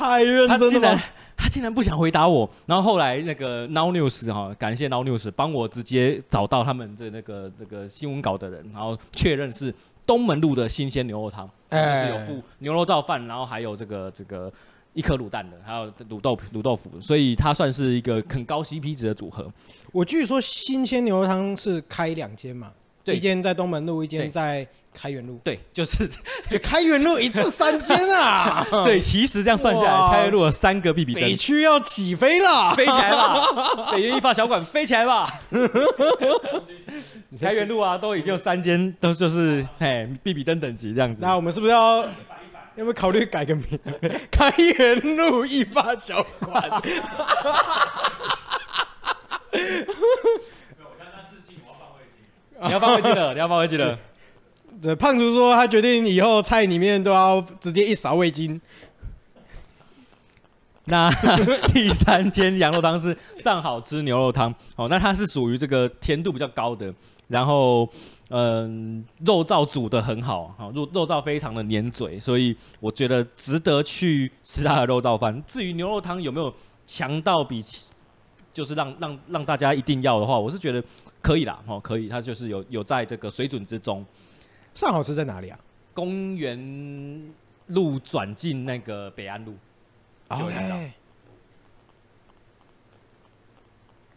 [0.00, 0.98] 太认真了。
[1.36, 9.74] 他竟然不想回答我，然后后来那个 Now News 哈，感谢 Now News 帮我直接找到他们这那个这个新闻稿的人，然后确认是
[10.06, 14.52] 东门路的新鲜牛肉汤，就是有附牛肉造饭，然后还有这个这个
[14.92, 19.50] 一颗卤蛋的，还有卤豆卤豆腐，所以它算是一个很高 CP 值的组合。
[19.92, 22.70] 我据说新鲜牛肉汤是开两间嘛，
[23.04, 24.66] 一间在东门路，一间在。
[24.92, 25.98] 开元路，对，就是
[26.50, 28.66] 就开元路一次三间啊！
[28.84, 31.22] 对，其实这样算下来，开元路有三个 B B 灯。
[31.22, 33.46] 北区要起飞了，飞起来吧！
[33.92, 35.32] 北元一发小馆飞起来吧！
[37.40, 41.22] 开元路啊，都已经有三间，都就是哎 B B 灯等级这样子。
[41.22, 42.04] 那我们是不是要要
[42.78, 43.64] 不要考虑改个名？
[44.28, 46.82] 开元路一发小馆。
[52.62, 53.98] 你要放回去了，你要放回去了。
[54.78, 58.60] 这胖厨说，他决定以后菜里面都要直接一勺味精。
[60.84, 61.10] 那
[61.72, 66.92] 第三间羊肉汤是上好吃牛肉汤哦，那它是属于这个甜度比较高的，
[67.28, 67.88] 然后
[68.28, 75.42] 嗯，肉燥煮的很好，好肉肉燥非常的粘嘴，所以我觉得值得去吃它的肉燥饭。
[75.46, 76.52] 至于牛肉汤有没有
[76.86, 77.62] 强到比，
[78.60, 80.84] 就是让让让大家一定要的话，我是觉得
[81.22, 84.04] 可以啦，哦，可以，它就是有有在这个水准之中。
[84.74, 85.58] 上好吃在哪里啊？
[85.94, 87.32] 公园
[87.68, 89.54] 路转进那个北安路，
[90.28, 90.76] 就会看到。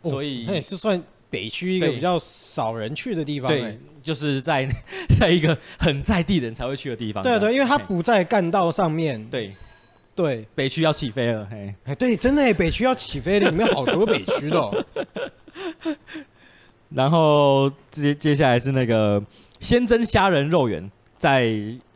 [0.09, 3.49] 所以那也是算北区一个比较少人去的地方。
[3.49, 4.67] 对，就是在
[5.17, 7.23] 在一个很在地人才会去的地方。
[7.23, 9.25] 对对，因为它不在干道上面。
[9.29, 9.55] 对
[10.15, 14.85] 对，北区要起飞了，嘿，哎，对，真的，北区要起飞了，里面好多北区的。
[16.89, 19.21] 然后接接下来是那个。
[19.59, 21.45] 鲜蒸虾仁肉圆在，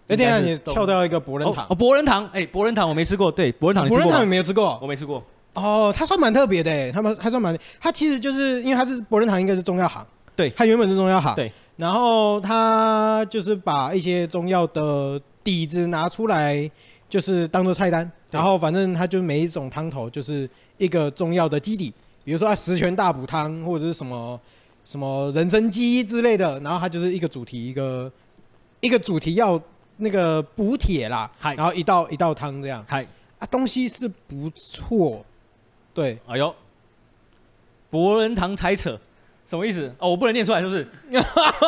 [0.07, 1.67] 哎，等下你跳到一个博仁堂。
[1.69, 5.21] 哦，博仁堂，哎，博仁堂我没吃过，对，博仁堂，博仁堂你没有吃过，我没吃过，
[5.53, 16.71] 哦，它算蛮特别的，他们还算蛮，它其实就是因为它是博仁堂，应该是中药行，对，它原本是中药行，对，然后它就是把一些中药的底子拿出来，
[17.09, 21.93] 就是当做菜单，然后反正它就每一种汤头就是一个重要的基底，
[22.23, 24.39] 比如说它十全大补汤或者是什么。
[24.87, 28.09] 什么人参鸡之类的，然后它就是一个主题，一个
[28.79, 29.61] 一个主题要
[29.97, 33.05] 那个补铁啦，然后一道一道汤这样，嗨，
[33.37, 35.25] 啊东西是不错，
[35.93, 36.55] 对，哎呦，
[37.89, 38.97] 博仁堂猜测
[39.45, 39.93] 什么意思？
[39.99, 40.87] 哦，我不能念出来，是不是？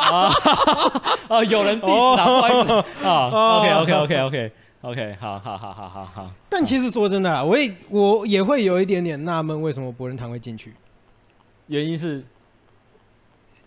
[0.10, 0.32] 啊，
[1.28, 3.06] 哦，有人 diss 啊，不好意思。
[3.06, 4.52] 啊，OK OK OK OK
[4.82, 6.32] OK，好好好好好好。
[6.50, 10.74] 但其实说真的啦，我也我也会有一点点纳闷，为什么博仁堂会进去？
[11.68, 12.24] 原因是。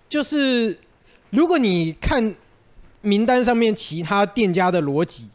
[0.09, 0.79] 就是，
[1.31, 2.35] 如果你看
[3.01, 5.29] 名单上面其他店家的逻辑，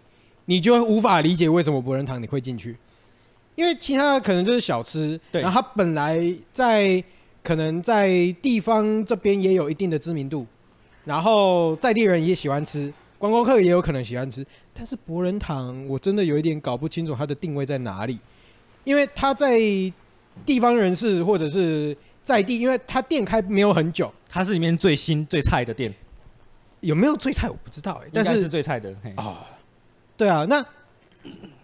[0.45, 2.77] 你就会无法理解为什么博仁堂你会进去，
[3.55, 6.19] 因为其他的可能就是小吃，对，然后它本来
[6.51, 7.03] 在
[7.43, 10.45] 可能在地方这边也有一定的知名度，
[11.05, 14.45] 然后在地人也喜欢吃，观光客也有可能喜欢吃，
[14.77, 18.19] 但是博仁堂我真的有一点搞不清楚它的定位在哪里，
[18.83, 19.57] 因为它在
[20.45, 21.97] 地方人士或者是。
[22.27, 25.93] 在地，因为它店开没有很久，它是里面最新最菜的店，
[26.81, 29.37] 有没有最菜我不知道哎、欸，但是是最菜的啊、哦，
[30.17, 30.61] 对啊，那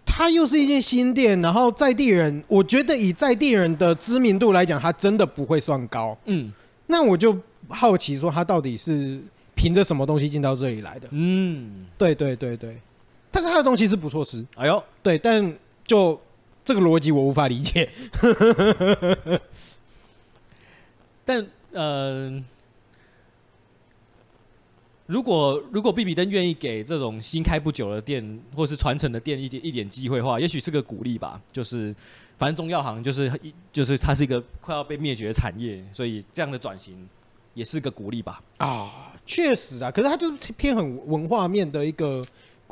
[0.05, 6.53] 它又是一间新店，然后在地人，我觉得以在地人的知名度来讲，它真的不会算高，嗯，
[6.87, 7.37] 那我就
[7.67, 9.21] 好奇说他到底是
[9.55, 11.09] 凭着什么东西进到这里来的？
[11.11, 12.77] 嗯，对对对对，
[13.33, 16.21] 但是他的东西是不错吃，哎呦，对，但就
[16.63, 17.89] 这个逻辑我无法理解。
[21.25, 22.37] 但嗯。
[22.37, 22.43] 呃
[25.05, 31.39] 如果如果比比登愿意给这种新开不久的店或是传承的店一点一点机会的话，也许是个鼓励吧。
[31.51, 31.93] 就是
[32.37, 33.29] 反正中药行就是
[33.71, 37.05] 就是它是一个快要被灭绝的产业，所以这样的转型
[37.53, 38.41] 也是个鼓励吧。
[38.59, 42.23] 啊，确实啊，可是它就是偏很文化面的一个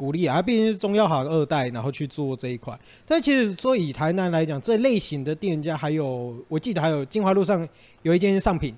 [0.02, 0.42] 鼓励啊。
[0.42, 2.76] 毕竟是中药行二代，然后去做这一块。
[3.06, 7.68] 但其实说以台南来讲，这类型的店家还有，我记得还有金华路上
[8.02, 8.74] 有一间上品，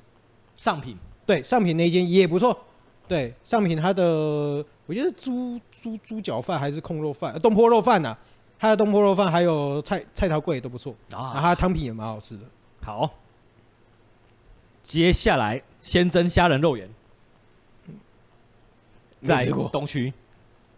[0.58, 0.98] 上品。
[1.26, 2.58] 对上品那一间也不错。
[3.08, 4.04] 对，上品它的，
[4.86, 8.20] 我觉得猪猪猪脚饭还是控肉饭，东坡肉饭呐、啊，
[8.60, 12.42] 它的东坡肉饭还有菜菜头粿都不错，啊，然后它的汤品也蛮好吃的。
[12.82, 13.10] 好，
[14.84, 16.90] 接下来鲜蒸虾仁肉圆，
[19.22, 20.14] 在东区，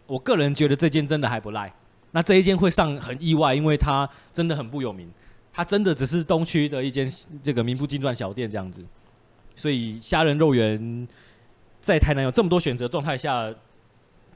[0.06, 1.72] 我个人觉得这间真的还不赖。
[2.12, 5.10] 那这一间会上很意外，因为它真的很不有名，
[5.52, 7.10] 它真的只是东区的一间
[7.42, 8.84] 这个名不经传小店这样子，
[9.54, 11.06] 所以虾仁肉圆。
[11.78, 13.48] 在台南有这么多选择状态下，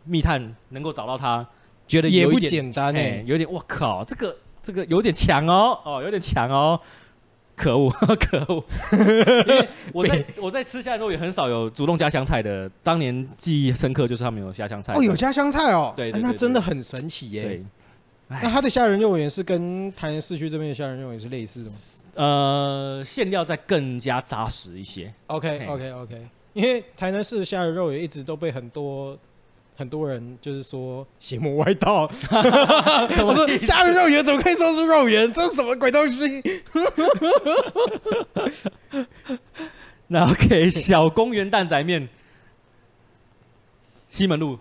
[0.05, 1.45] 密探能够找到它，
[1.89, 6.81] 觉得有也不简单哎、欸，有点我靠，这个这个有点强哦，哦，有点强哦，
[7.61, 8.65] 可恶 可恶！
[8.93, 17.43] 因为我在我在吃虾仁肉也很少有主动加香菜的，当年记忆深刻就是他们有加香菜哦，有加香菜哦，对，对，对，对，欸，那真的很神奇耶。
[17.43, 17.65] 对，
[18.29, 21.77] 那他的虾仁肉圆是跟台南市区这边的虾仁肉圆是类似的吗？
[22.15, 25.13] 呃，馅料再更加扎实一些。
[25.27, 26.29] OK OK OK。
[26.53, 29.17] 因为台南市的虾仁肉圆一直都被很多
[29.81, 32.03] 很多人就是说邪魔外道，
[33.24, 35.33] 我说虾仁肉圆怎么可以说是肉圆？
[35.33, 36.43] 这是什么鬼东西？
[40.09, 42.07] 那 OK，小公园蛋仔面，
[44.11, 44.59] 西门路，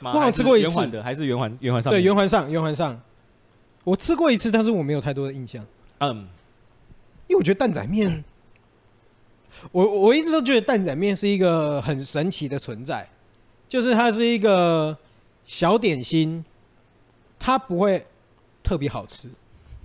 [0.00, 1.92] 我好像吃过一次的，还是圆环圆环上？
[1.92, 2.98] 对，圆环上圆环上，
[3.84, 5.62] 我吃过一次，但是我没有太多的印象。
[5.98, 6.26] 嗯，
[7.26, 8.24] 因为我觉得蛋仔面。
[9.72, 13.06] 我我一直都觉得蛋仔面是一个很神奇的存在，
[13.68, 14.96] 就是它是一个
[15.44, 16.44] 小点心，
[17.38, 18.06] 它不会
[18.62, 19.28] 特别好吃。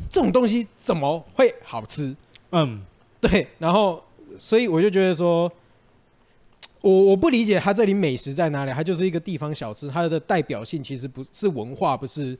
[0.09, 2.15] 这种东西怎么会好吃？
[2.51, 2.81] 嗯，
[3.19, 3.47] 对。
[3.59, 4.03] 然后，
[4.37, 5.51] 所以我就觉得说，
[6.81, 8.71] 我我不理解它这里美食在哪里。
[8.71, 12.37] 它就是一个地方小吃，它的代表性其实不是文化，不是。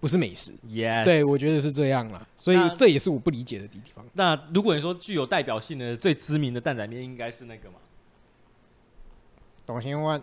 [0.00, 4.04] 不是美食，Yes，对，我觉得是这样啦，所以这也是我不理解的地方。
[4.12, 7.76] 那如果你说具有代表性的、最知名的蛋仔面，应该是那个吗？
[9.64, 10.20] 董兴万，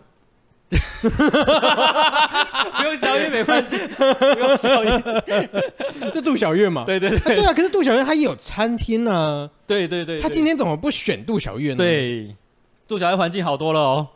[1.00, 5.50] 不用小月没关系，不用小月，
[6.14, 6.84] 就杜小月嘛。
[6.84, 9.48] 对对对，对啊，可是杜小月她也有餐厅啊。
[9.66, 11.76] 对对对，她今天怎么不选杜小月呢？
[11.76, 12.34] 对，
[12.86, 14.08] 杜小月环境好多了哦。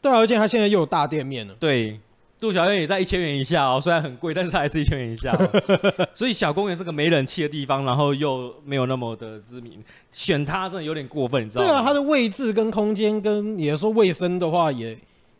[0.00, 1.54] 对啊，而且他现在又有大店面了。
[1.58, 2.00] 对。
[2.40, 5.48] 杜小月也在一千元以下哦，虽然很贵，但是它还是一千元以下哦。
[6.12, 9.82] 所以小公园是个没人气的地方，然后又没有那么的知名，
[10.12, 11.70] 选它真的有点过分，你知道吗？
[11.70, 14.94] 对啊，它的位置跟空间跟也说卫生的话也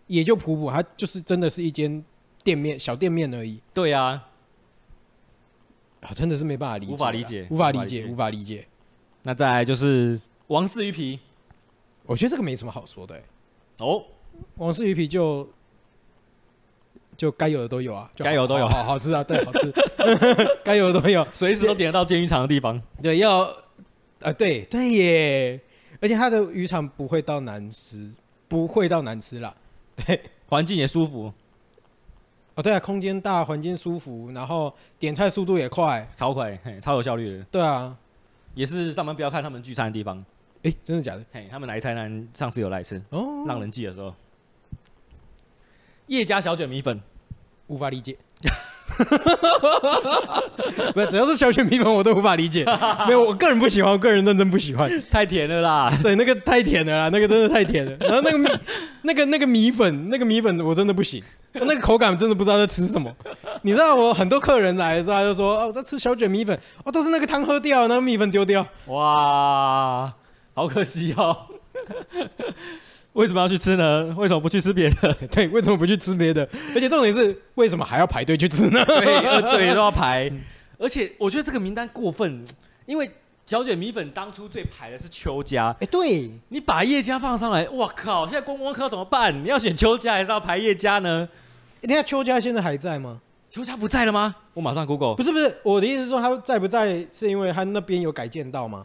[0.07, 2.05] 也就普普，它就是真的是一间
[2.43, 3.61] 店面小店面而已。
[3.73, 4.27] 对啊，
[6.01, 8.67] 啊，真的是没办法理解，无法理解，无法理解，无法理解。
[9.23, 11.19] 那再来就是王氏鱼皮，
[12.07, 13.25] 我觉得这个没什么好说的、欸。
[13.79, 14.05] 哦，
[14.57, 15.49] 王氏鱼皮就。
[17.17, 19.73] 就该有的都有啊，该有都有，好好吃啊，对，好吃，
[20.65, 22.83] 该有的都有，随时都点得到煎鱼肠的地方。
[23.01, 23.49] 对，要，
[24.19, 25.61] 呃，对对耶，
[26.01, 28.11] 而且它的鱼肠不会到难吃，
[28.49, 29.55] 不会到难吃啦。
[29.97, 31.33] 对，环境也舒服。
[32.55, 37.45] 哦，对啊，空间大，环境舒服，然后点菜速度也快，超快，嘿，超有效率的。
[37.45, 37.97] 对啊，
[38.55, 40.19] 也是上班不要看他们聚餐的地方。
[40.63, 41.25] 哎、欸，真的假的？
[41.33, 44.15] 嘿，他们来台南上次有来吃哦，浪人记的时候。
[46.07, 47.01] 叶家小卷米粉，
[47.67, 48.17] 无法理解。
[50.95, 52.65] 不是，只要是小卷米粉，我都无法理解。
[53.07, 54.91] 没有，我个人不喜欢，我个人认真不喜欢。
[55.11, 55.93] 太甜了啦！
[56.03, 57.93] 对，那个太甜了啦，那个真的太甜了。
[58.01, 58.49] 然后那个米，
[59.03, 61.23] 那个那个米粉，那个米粉我真的不行。
[61.53, 63.13] 那个口感真的不知道在吃什么。
[63.63, 68.65] 你知道，我很多客人来的时候，他就说：“哦，我在吃小卷米粉。”哦，都是那个汤喝掉，那个米粉丢掉。
[68.87, 70.13] 哇，
[70.55, 71.37] 好可惜哦。
[73.15, 74.15] 为什么要去吃呢？
[74.17, 75.15] 为什么不去吃别的？
[75.31, 76.49] 对，为什么不去吃别的？
[76.75, 78.85] 而且重点是，为什么还要排队去吃呢？
[78.87, 80.31] 对，对， 都要排。
[80.79, 82.45] 而且我觉得这个名单过分，
[82.87, 83.09] 因为
[83.47, 85.75] 小卷米粉当初最排的是邱家。
[85.81, 88.27] 哎，对，你把叶家放上来，我靠！
[88.27, 89.45] 现在观光客怎么办？
[89.45, 91.29] 你要选邱家还是要排叶家呢？
[91.83, 93.21] 等下邱家现在还在吗？
[93.49, 94.35] 邱家不在了吗？
[94.55, 95.15] 我马上 Google。
[95.15, 98.85] 不是不是，我的意思是说他在不在，是因为他那边有改建到吗？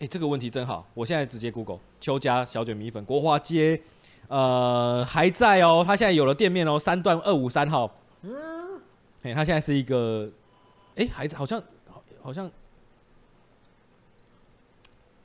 [0.00, 3.80] 哎，这个问题真好，我现在直接 Google 邱家小卷米粉国华街，
[4.28, 7.90] 呃，还在哦，他现在有了店面哦，三段二五三号。
[8.22, 8.32] 嗯，
[9.22, 10.28] 哎，他现在是一个，
[10.96, 11.62] 哎，还好像
[12.20, 12.50] 好像，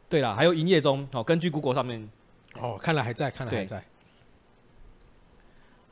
[0.08, 2.08] 对了，还有营业中哦，根据 Google 上面，
[2.60, 3.84] 哦，看来还在，看来还在。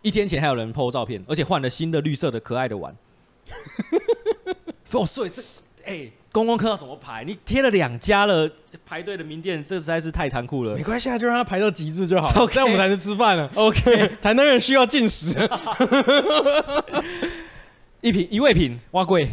[0.03, 2.95] 一天前还有人 po 照片，而且换了新的绿色的可爱的碗。
[4.93, 5.41] 哦，所以这，
[5.83, 7.23] 哎、欸，观光客要怎么排？
[7.23, 8.47] 你贴了两家了，
[8.85, 10.75] 排队的名店，这实在是太残酷了。
[10.75, 12.33] 没关系啊，就让他排到极致就好了。
[12.45, 13.49] Okay 这样我们才能吃饭了。
[13.55, 15.35] OK， 台南人需要进食。
[18.01, 19.27] 一瓶一味品，碗粿，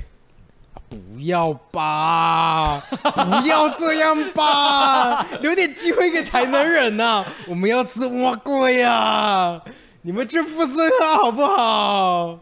[0.88, 7.26] 不要吧，不要这样吧，留点机会给台南人呐、啊。
[7.46, 9.60] 我们要吃蛙贵呀，
[10.00, 12.38] 你们去富盛号好不好？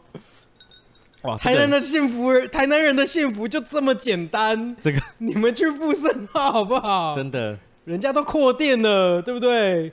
[1.22, 1.36] 哇！
[1.36, 4.74] 台南的幸福，台南人的幸福就这么简单。
[4.80, 7.14] 这个你们去富盛号好不好？
[7.14, 9.92] 真的，人家都扩店了，对不对？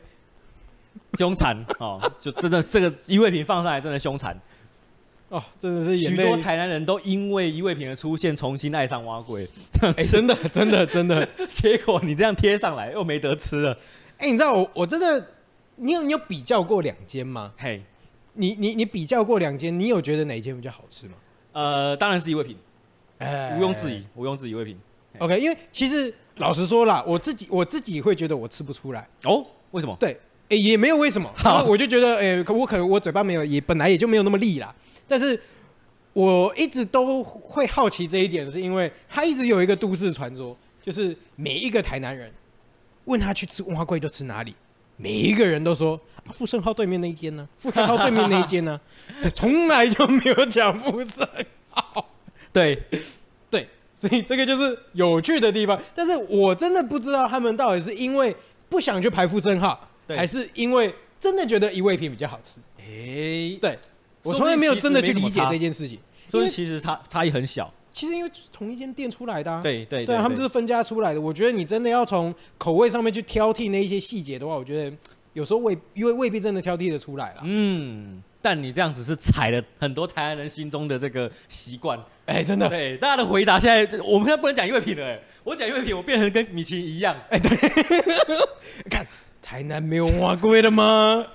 [1.14, 4.40] 凶残哦，就真的这个一味品放上来真的凶残
[5.30, 9.48] 哦，真的是许多台南人都因为一味品的出现重新爱上蛙龟。
[9.82, 13.78] 哎，真的 真的真的，结果你这样贴上来又没得吃了。
[14.18, 15.28] 哎，你知道我我真的，
[15.76, 17.54] 你有你有比较过两间吗？
[17.58, 17.84] 嘿。
[18.40, 21.14] 你你你比较过两间，你有觉得哪一间比较好吃吗？
[21.52, 22.56] 呃，当然是一味品，
[23.18, 24.80] 哎，毋庸置疑，毋庸置疑一味品。
[25.18, 29.46] OK，因为其实老实说啦，我自己我自己会觉得我吃不出来哦。
[29.72, 29.94] 为什么？
[30.00, 30.18] 对，
[30.48, 34.74] 哎，也没有为什么，好我就觉得，哎，可我可能我嘴巴没有，也本来也就没有那么利啦。
[35.06, 35.38] 但是
[36.14, 42.32] 我一直都会好奇这一点，是因为他一直有一个都市传说，就是每一个台南人
[43.04, 44.56] 问他去吃碗粿就吃哪里，
[44.96, 46.00] 每一个人都说。
[46.32, 47.48] 富盛号对面那一间呢？
[47.58, 48.80] 富盛号对面那一间呢？
[49.34, 51.28] 从来就没有讲富盛
[51.70, 52.10] 号。
[52.52, 52.82] 对，
[53.50, 55.80] 对，所以这个就是有趣的地方。
[55.94, 58.36] 但是我真的不知道他们到底是因为
[58.70, 62.60] 不想去排富盛号，对还是因为真的觉得一味品比较好吃。
[62.80, 63.80] 哎、欸，对，
[64.24, 66.00] 我从来没有真的去理解这件事情。
[66.30, 67.72] 所以其实差差异很小。
[67.92, 71.20] 其实因为同一间店出来的、啊，对对对，他们就是分家出来的。
[71.20, 74.96] 我觉得你真的要从口味上面去挑剔那一些细节的话，我觉得。
[75.40, 87.58] 有时候未因为未必真的挑剔的出来了，嗯，但你这样子是踩了很多台湾人心中的这个习惯，哎、欸，真的，对，大家的回答现在我们现在不能讲一味品了，哎，我讲一味品，我变成跟米奇一样，哎、欸，对，
[88.92, 89.08] 看
[89.42, 91.26] 台南没有碗粿的吗？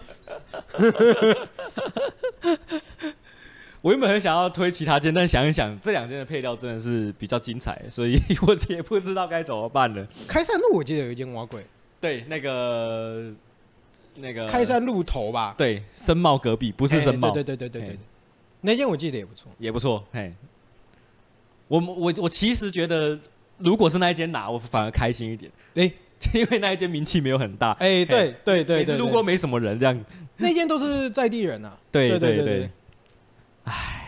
[3.80, 10.06] 我原本很想要推其他间，但想一想这两间的配料真的是比较精彩，所以 我也不知道该怎么办了。
[10.28, 11.62] 开山路我记得有一间碗粿，
[12.02, 13.32] 对，那个。
[14.16, 17.98] 那个开山路头吧，对，森茂隔壁不是森茂，对对对对对对，
[18.60, 20.32] 那间我记得也不错，也不错，嘿，
[21.68, 23.18] 我我我其实觉得，
[23.58, 25.92] 如果是那一间拿，我反而开心一点，哎，
[26.32, 30.04] 因为那一间名气没有很大，哎，对对对，每次路过没什么人这样，
[30.36, 32.70] 那间都是在地人呐，对对对，
[33.64, 34.00] 哎。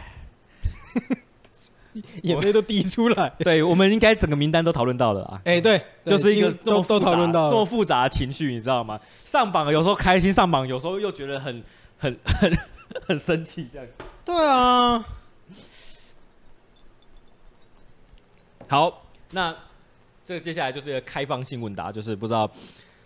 [2.22, 3.28] 眼泪都滴出来。
[3.40, 5.40] 对，我们应该整个名单都讨论到了啊。
[5.44, 8.98] 哎，对，就是一个都都讨论到这么复杂的情绪，你知道吗？
[9.24, 11.62] 上榜有时候开心，上榜有时候又觉得很
[11.98, 12.58] 很 很
[13.06, 13.86] 很生气，这样。
[14.24, 15.04] 对啊。
[18.68, 19.54] 好，那
[20.24, 22.50] 这个接下来就是一个开放性问答，就是不知道，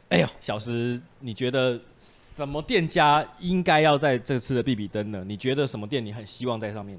[0.08, 5.22] 哎呦，小石，你觉得什么店家应该要在这次的必比登呢？
[5.26, 6.98] 你觉得什么店你很希望在上面？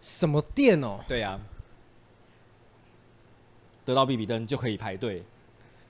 [0.00, 0.98] 什么店哦？
[1.08, 1.40] 对呀、啊，
[3.84, 5.22] 得到必比登就可以排队。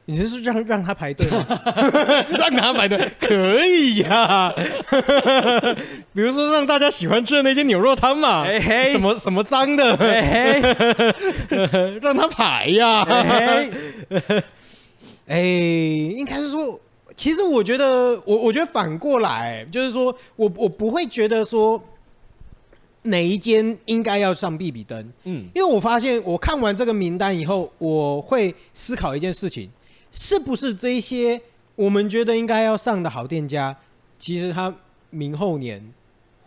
[0.08, 1.44] 你是说让让他排队吗？
[2.38, 4.54] 让他排队可以呀、啊。
[6.14, 9.96] 比如说让大家喜欢吃的那些牛肉汤嘛，嘿嘿什么什么脏的，
[12.00, 13.02] 让他排呀。
[15.26, 16.78] 哎应该是说，
[17.16, 21.82] 其实我觉得，我我觉得反过来，就是说我我不会觉得说。
[23.06, 25.12] 哪一间应该要上必比登？
[25.24, 29.70] 嗯，因为我发现我看完这个名单以后，我会思考一件事情：
[30.12, 31.40] 是不是这些
[31.74, 33.76] 我们觉得应该要上的好店家，
[34.18, 34.74] 其实他
[35.10, 35.92] 明后年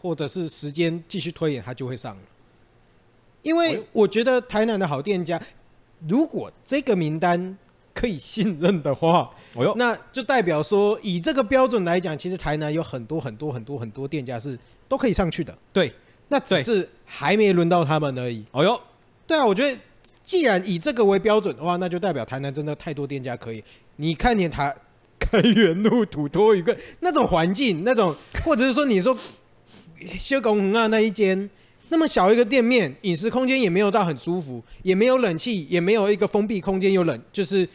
[0.02, 2.22] 或者是时间继续推演，他就会上了。
[3.42, 5.42] 因为我觉得台南的好店家，
[6.08, 7.58] 如果这个名单
[7.94, 9.32] 可以信任的话，
[9.76, 15.58] 那就代表说以这个标准来讲，其实台南有很多很多很多很多店家是都可以上去的。
[15.72, 15.94] 对。
[16.30, 18.44] 那只是还没轮到他们而已。
[18.52, 18.80] 哦哟，
[19.28, 19.78] 对啊，我觉得
[20.24, 23.64] 既然以这个为标准的话，那就代表台南真的太多店家可以。
[23.98, 24.74] 你看，你台
[25.20, 28.16] 开元路土托鱼羹那种环境，那种
[28.46, 29.18] 或者是说你说
[30.18, 31.50] 修工啊那一间，
[31.90, 37.68] 那么小一个店面，饮食空间也没有到很舒服，也没有冷气，也没有一个封闭空间又冷，就是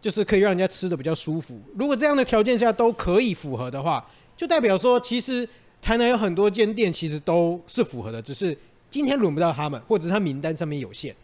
[0.00, 1.60] 就是可以让人家吃的比较舒服。
[1.76, 4.06] 如果这样的条件下都可以符合的话，
[4.36, 5.48] 就代表说，其实
[5.82, 8.56] 台南有很多间店其实都是符合的，只是
[8.88, 11.14] 今天轮不到他们，或者是他名单上面有限。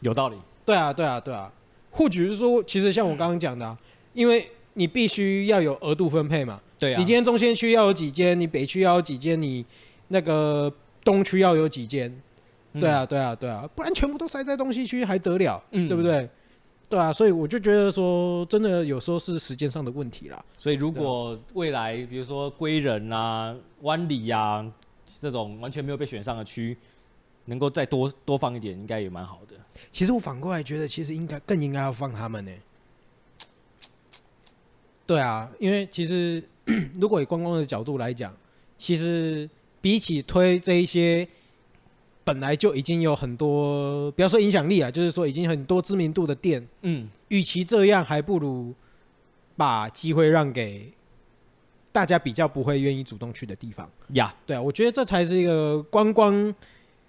[0.00, 0.36] 有道理。
[0.66, 1.50] 对啊，对啊，对啊。
[1.90, 3.78] 或许是说，其实像我刚刚讲的啊，
[4.12, 6.60] 因为你必须要有额度分配嘛。
[6.78, 6.98] 对啊。
[6.98, 9.64] 你今天中心区要有几间，你北区要有几间，你
[10.08, 10.70] 那个。
[11.04, 12.12] 东区要有几间，
[12.78, 16.28] 对啊，对啊，对啊，不然全部都塞在东西区还得了，嗯，对不对？
[16.88, 20.44] 对啊，所以我就觉得说，真的有时候是时间上的问题啦。
[20.58, 24.64] 所以如果未来，比如说归仁啊、湾里啊
[25.20, 26.76] 这种完全没有被选上的区，
[27.44, 29.54] 能够再多多放一点，应该也蛮好的。
[29.90, 32.52] 其实我反过来觉得，其实应该更应该要放他们呢。
[35.06, 36.42] 对啊，因为其实
[37.00, 38.34] 如果以观光的角度来讲，
[38.76, 39.48] 其实。
[39.80, 41.26] 比起推这一些
[42.28, 48.74] 本来就已经有很多，不要说影响力啊，就是说已经很多知名度的店，嗯，与其这样，还不如
[49.56, 50.92] 把机会让给
[51.90, 54.34] 大家比较不会愿意主动去的地方呀。
[54.44, 56.54] 对啊，我觉得这才是一个观光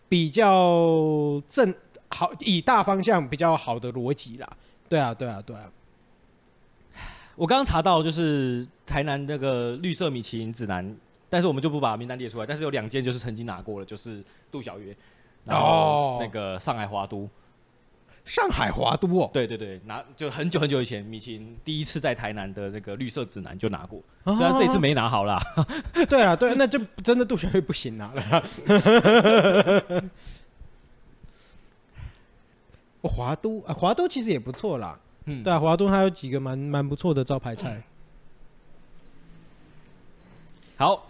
[0.07, 1.75] 比较正
[2.07, 4.49] 好，以大方向比较好的逻辑啦。
[4.87, 5.69] 对啊，对啊，对啊。
[7.35, 10.95] 我刚刚查到就是台南那个绿色米其林指南。
[11.29, 12.45] 但是我们就不把名单列出来。
[12.45, 14.95] 但是有两间就是曾经拿过了，就是杜小月，
[15.45, 17.29] 然后那个上海华都，
[18.25, 25.39] 上海华都哦，对对对，拿就很久很久以前，米其林第一次在台南的那个绿色指南就拿过，虽然这一次没拿好啦。
[26.09, 28.43] 对啊，对，那就真的杜小月不行拿了。
[33.01, 34.99] 华都啊，华都其实也不错啦。
[35.25, 37.81] 嗯，对啊，华都还有几个蛮蛮不错的招牌菜。
[40.75, 41.08] 好。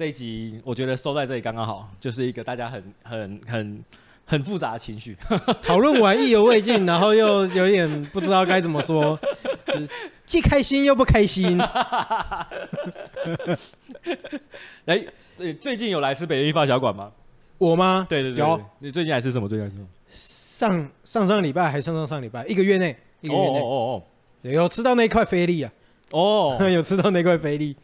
[0.00, 3.84] 这一集我觉得收在这里刚刚好，就是一个大家很很很
[4.24, 5.14] 很复杂的情绪，
[5.60, 9.20] 讨论完意犹未尽，然后又有一点不知道该怎么说，
[9.66, 9.86] 就是
[10.24, 11.60] 既开心又不开心。
[14.86, 15.04] 哎，
[15.60, 17.12] 最近有来吃北一发小馆吗？
[17.58, 18.06] 我吗？
[18.08, 18.58] 对对对，有。
[18.78, 19.46] 你最近来吃什么？
[19.46, 19.88] 最近来吃什么？
[20.08, 24.02] 上上上礼拜还上上上礼拜，一个月内，一个月内，哦哦哦，
[24.50, 25.70] 有吃到那块菲力啊？
[26.12, 27.76] 哦， 有吃到那块菲力。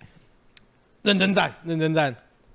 [1.06, 2.14] 认真赞，认真赞，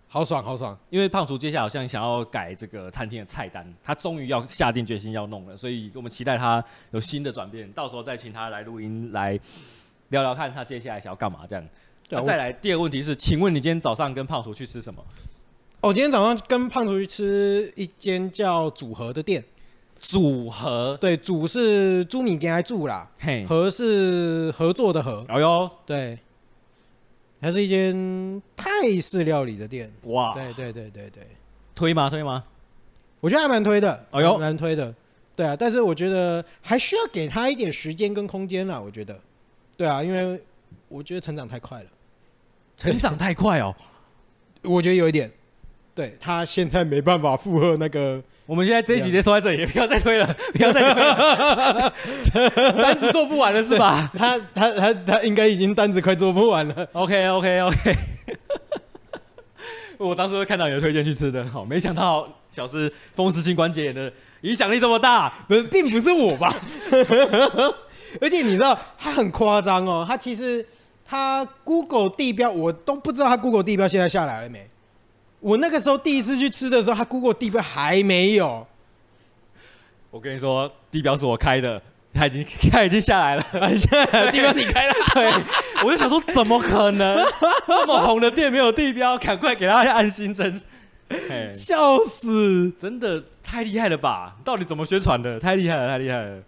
[0.10, 0.78] 好爽，好爽！
[0.90, 6.62] 因为胖厨接下来好像想要改这个餐厅的菜单，他终于要下定决心要弄了，所以我们期待他
[6.92, 9.40] 有新的转变，到时候再请他来录音来
[10.10, 11.66] 聊聊看他接下来想要干嘛这样。
[12.10, 15.02] 那、啊，再来第二个问题是，请问你今天早上跟胖厨去吃什么？
[15.80, 19.42] 哦，今天早上跟胖厨去吃一间叫组合的店。
[20.02, 25.24] 组合，对，组是朱米给来住啦，嘿，合是合作的合。
[25.30, 26.18] 哎呦，对。
[27.42, 28.70] 还是一间泰
[29.02, 30.34] 式料理的店哇！
[30.36, 31.28] 对对对对对，
[31.74, 32.10] 推吗？
[32.10, 32.44] 推吗？
[33.20, 34.94] 我觉得还蛮推的，哎呦，蛮推的。
[35.36, 38.80] 对啊，但是我觉得还需要给他一点时间跟空间啦。
[38.80, 39.20] 我觉得，
[39.76, 40.40] 对啊，因为
[40.88, 41.90] 我觉得成长太快了，
[42.78, 43.76] 成长太快哦，
[44.64, 45.32] 我觉得有一点。
[45.94, 48.22] 对，他现在没办法负荷那个。
[48.52, 51.94] 我们现在这一集直接收在这里，也不要再推了， 不要再推了，
[52.84, 54.12] 单子做不完了是吧？
[54.14, 56.86] 他他他他应该已经单子快做不完了。
[56.92, 57.96] OK OK OK。
[59.98, 64.12] 我当时看到你的推荐去吃的，好，没想到小师风湿性关节炎的
[64.42, 66.54] 影响力这么大，不是，并不是我吧？
[68.20, 70.66] 而且你知道他很夸张哦，他其实
[71.06, 74.70] 他 Google 地标我都不知道他 Google 地标现在下来了没。
[75.42, 78.66] 我那个时候第一次去吃的时候，他 Google 地标还没有。
[80.10, 81.82] 我跟你说，地标是我开的，
[82.14, 83.44] 他已经他已经下来了，
[84.32, 84.94] 地标你开了。
[85.14, 85.32] 对，
[85.84, 87.18] 我就想说，怎么可能
[87.68, 89.18] 这么红的店没有地标？
[89.18, 90.62] 赶快给他按新增。
[91.54, 92.72] 笑死！
[92.80, 94.36] 真的太厉害了吧？
[94.46, 95.40] 到底怎么宣传的？
[95.40, 96.42] 太厉害了，太厉害了！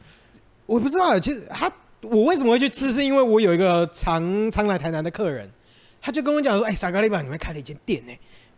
[0.65, 1.69] 我不知道，其实他
[2.01, 5.49] 我为什么会去吃，是因为我有一个常常来台南的客人，
[6.01, 8.13] 他就跟我讲说：“哎，傻咖喱吧，你们开了一间店呢。”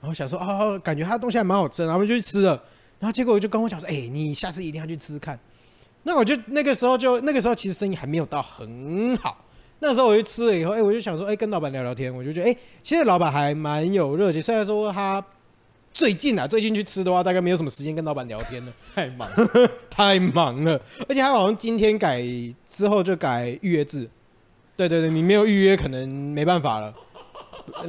[0.05, 2.49] 然后想说哦，感觉他的东西还蛮好吃，然后我就去吃了。
[2.99, 5.37] 然后结果我就跟我讲说，哎、欸，你下次一定要去吃吃看。
[6.03, 9.43] 那我就那个时候就那个时候其实生意还没有到很好。
[9.79, 12.15] 那时候我就吃了以后，哎、欸，我就想说，哎、欸，跟老板聊聊天。
[12.15, 14.39] 我就觉得，哎、欸，其实老板还蛮有热情。
[14.39, 15.25] 虽然说他
[15.91, 19.27] 最近啊，最近去吃的话，大概没有什么时间跟老板聊天了， 太忙，
[19.89, 20.79] 太忙了。
[21.09, 22.23] 而且他好像今天改
[22.67, 24.07] 之后就改预约制。
[24.77, 26.93] 对对对，你没有预约，可能没办法了。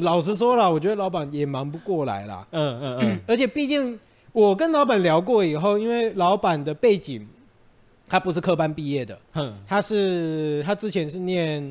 [0.00, 2.46] 老实说了，我觉得老板也忙不过来啦。
[2.50, 3.20] 嗯嗯嗯。
[3.28, 3.98] 而且毕竟
[4.32, 7.26] 我跟老板聊过以后，因为老板的背景，
[8.08, 9.18] 他不是科班毕业的。
[9.34, 9.56] 嗯。
[9.66, 11.62] 他是他之前是念，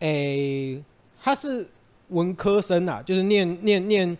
[0.00, 0.82] 诶、欸，
[1.22, 1.66] 他是
[2.08, 4.18] 文科生啊，就是念念念，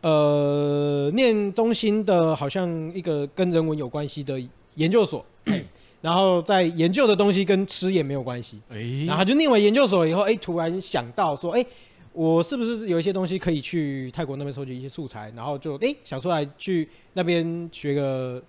[0.00, 4.40] 呃，念中心的，好像一个跟人文有关系的
[4.76, 5.24] 研究所，
[6.00, 8.60] 然后在研究的东西跟吃也没有关系。
[9.06, 11.64] 然后就念完研究所以后，哎，突然想到说，哎，
[12.14, 18.42] 我是不是有一些东西可以去泰国那边收集一些素材，然后就哎想出来去那边学个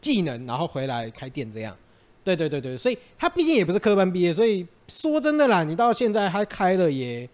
[0.00, 1.76] 技能，然后回来开店这样。
[2.24, 7.28] 对对对对，所以他毕竟也不是科班毕业，所以说真的啦，你到现在他开了也。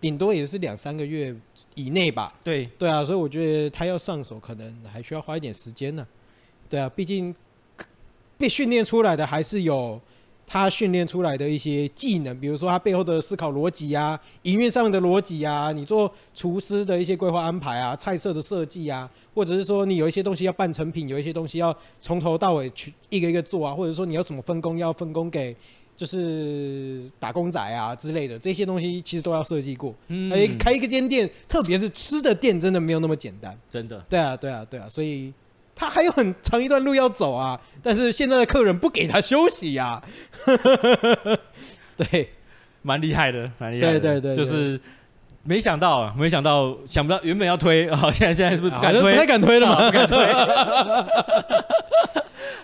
[0.00, 1.34] 顶多也是两三个月
[1.74, 2.32] 以内吧。
[2.44, 6.06] 对对啊，所以我觉得他要上手，可能还需要花一点时间呢。
[6.68, 7.34] 对啊，毕竟
[8.36, 10.00] 被训练出来的还是有
[10.48, 25.54] 他训练出来的一些技能，比如说他背后的思考逻辑啊，营运上的逻辑啊，你做厨师的一些规划安排啊，菜色的设计啊，或者是说你有一些东西要半成品，有一些东西要从头到尾去一个一个做啊，或者说你要怎么分工，要分工给。
[25.98, 29.92] 就是打工仔啊之类的这些东西，其实都要设计过。
[30.06, 33.58] 嗯，开一个间店，特别是吃的店，真的没有那么简单。
[33.68, 33.98] 真的。
[34.08, 35.34] 对啊，对啊，对啊，所以
[35.78, 37.58] 他还有很长一段路要走啊。
[37.82, 40.02] 但是现在的客人不给他休息呀。
[41.96, 42.32] 对，
[42.82, 44.00] 蛮厉害的，蛮厉害的。
[44.00, 44.78] 对对对，就是
[45.44, 49.00] 没想到啊，没想到，想不到原本要推啊，现在 现在是不是不敢推？
[49.12, 50.32] 不太敢推了嘛，不敢推。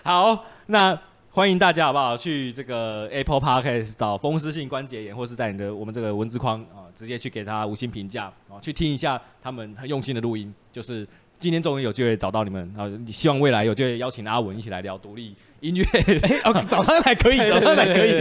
[0.03, 0.99] 好，那。
[1.35, 2.15] 欢迎大家好不好？
[2.15, 10.55] 去这个 Apple Podcast 找风湿性关节炎，或是在你的我们这个文字框啊，直接去给他五星评价啊，去听一下他们很用心的录音。
[10.71, 11.05] 就是
[11.37, 15.85] 今天终于有机会找到你们啊，希望未来有机会邀请阿文一起来聊独立音乐。
[16.67, 18.11] 找他来可以，找他来可以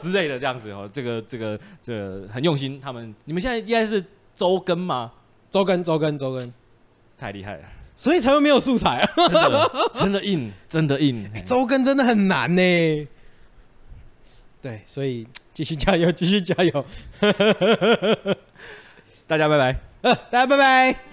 [0.00, 0.88] 之类的这样子哦。
[0.92, 4.02] 这个这个这个很用心，他们你们现在应该是
[4.34, 5.12] 周更吗？
[5.50, 6.52] 周更，周更，周更，
[7.18, 7.62] 太厉害了。
[7.96, 9.10] 所以才会没有素材啊！
[9.92, 11.28] 真的硬，真的硬。
[11.44, 13.08] 周更真的很难呢。
[14.62, 16.84] 对，所以继续加油，继续加油。
[19.26, 19.76] 大家拜拜。
[20.02, 21.07] 呃，大家拜拜。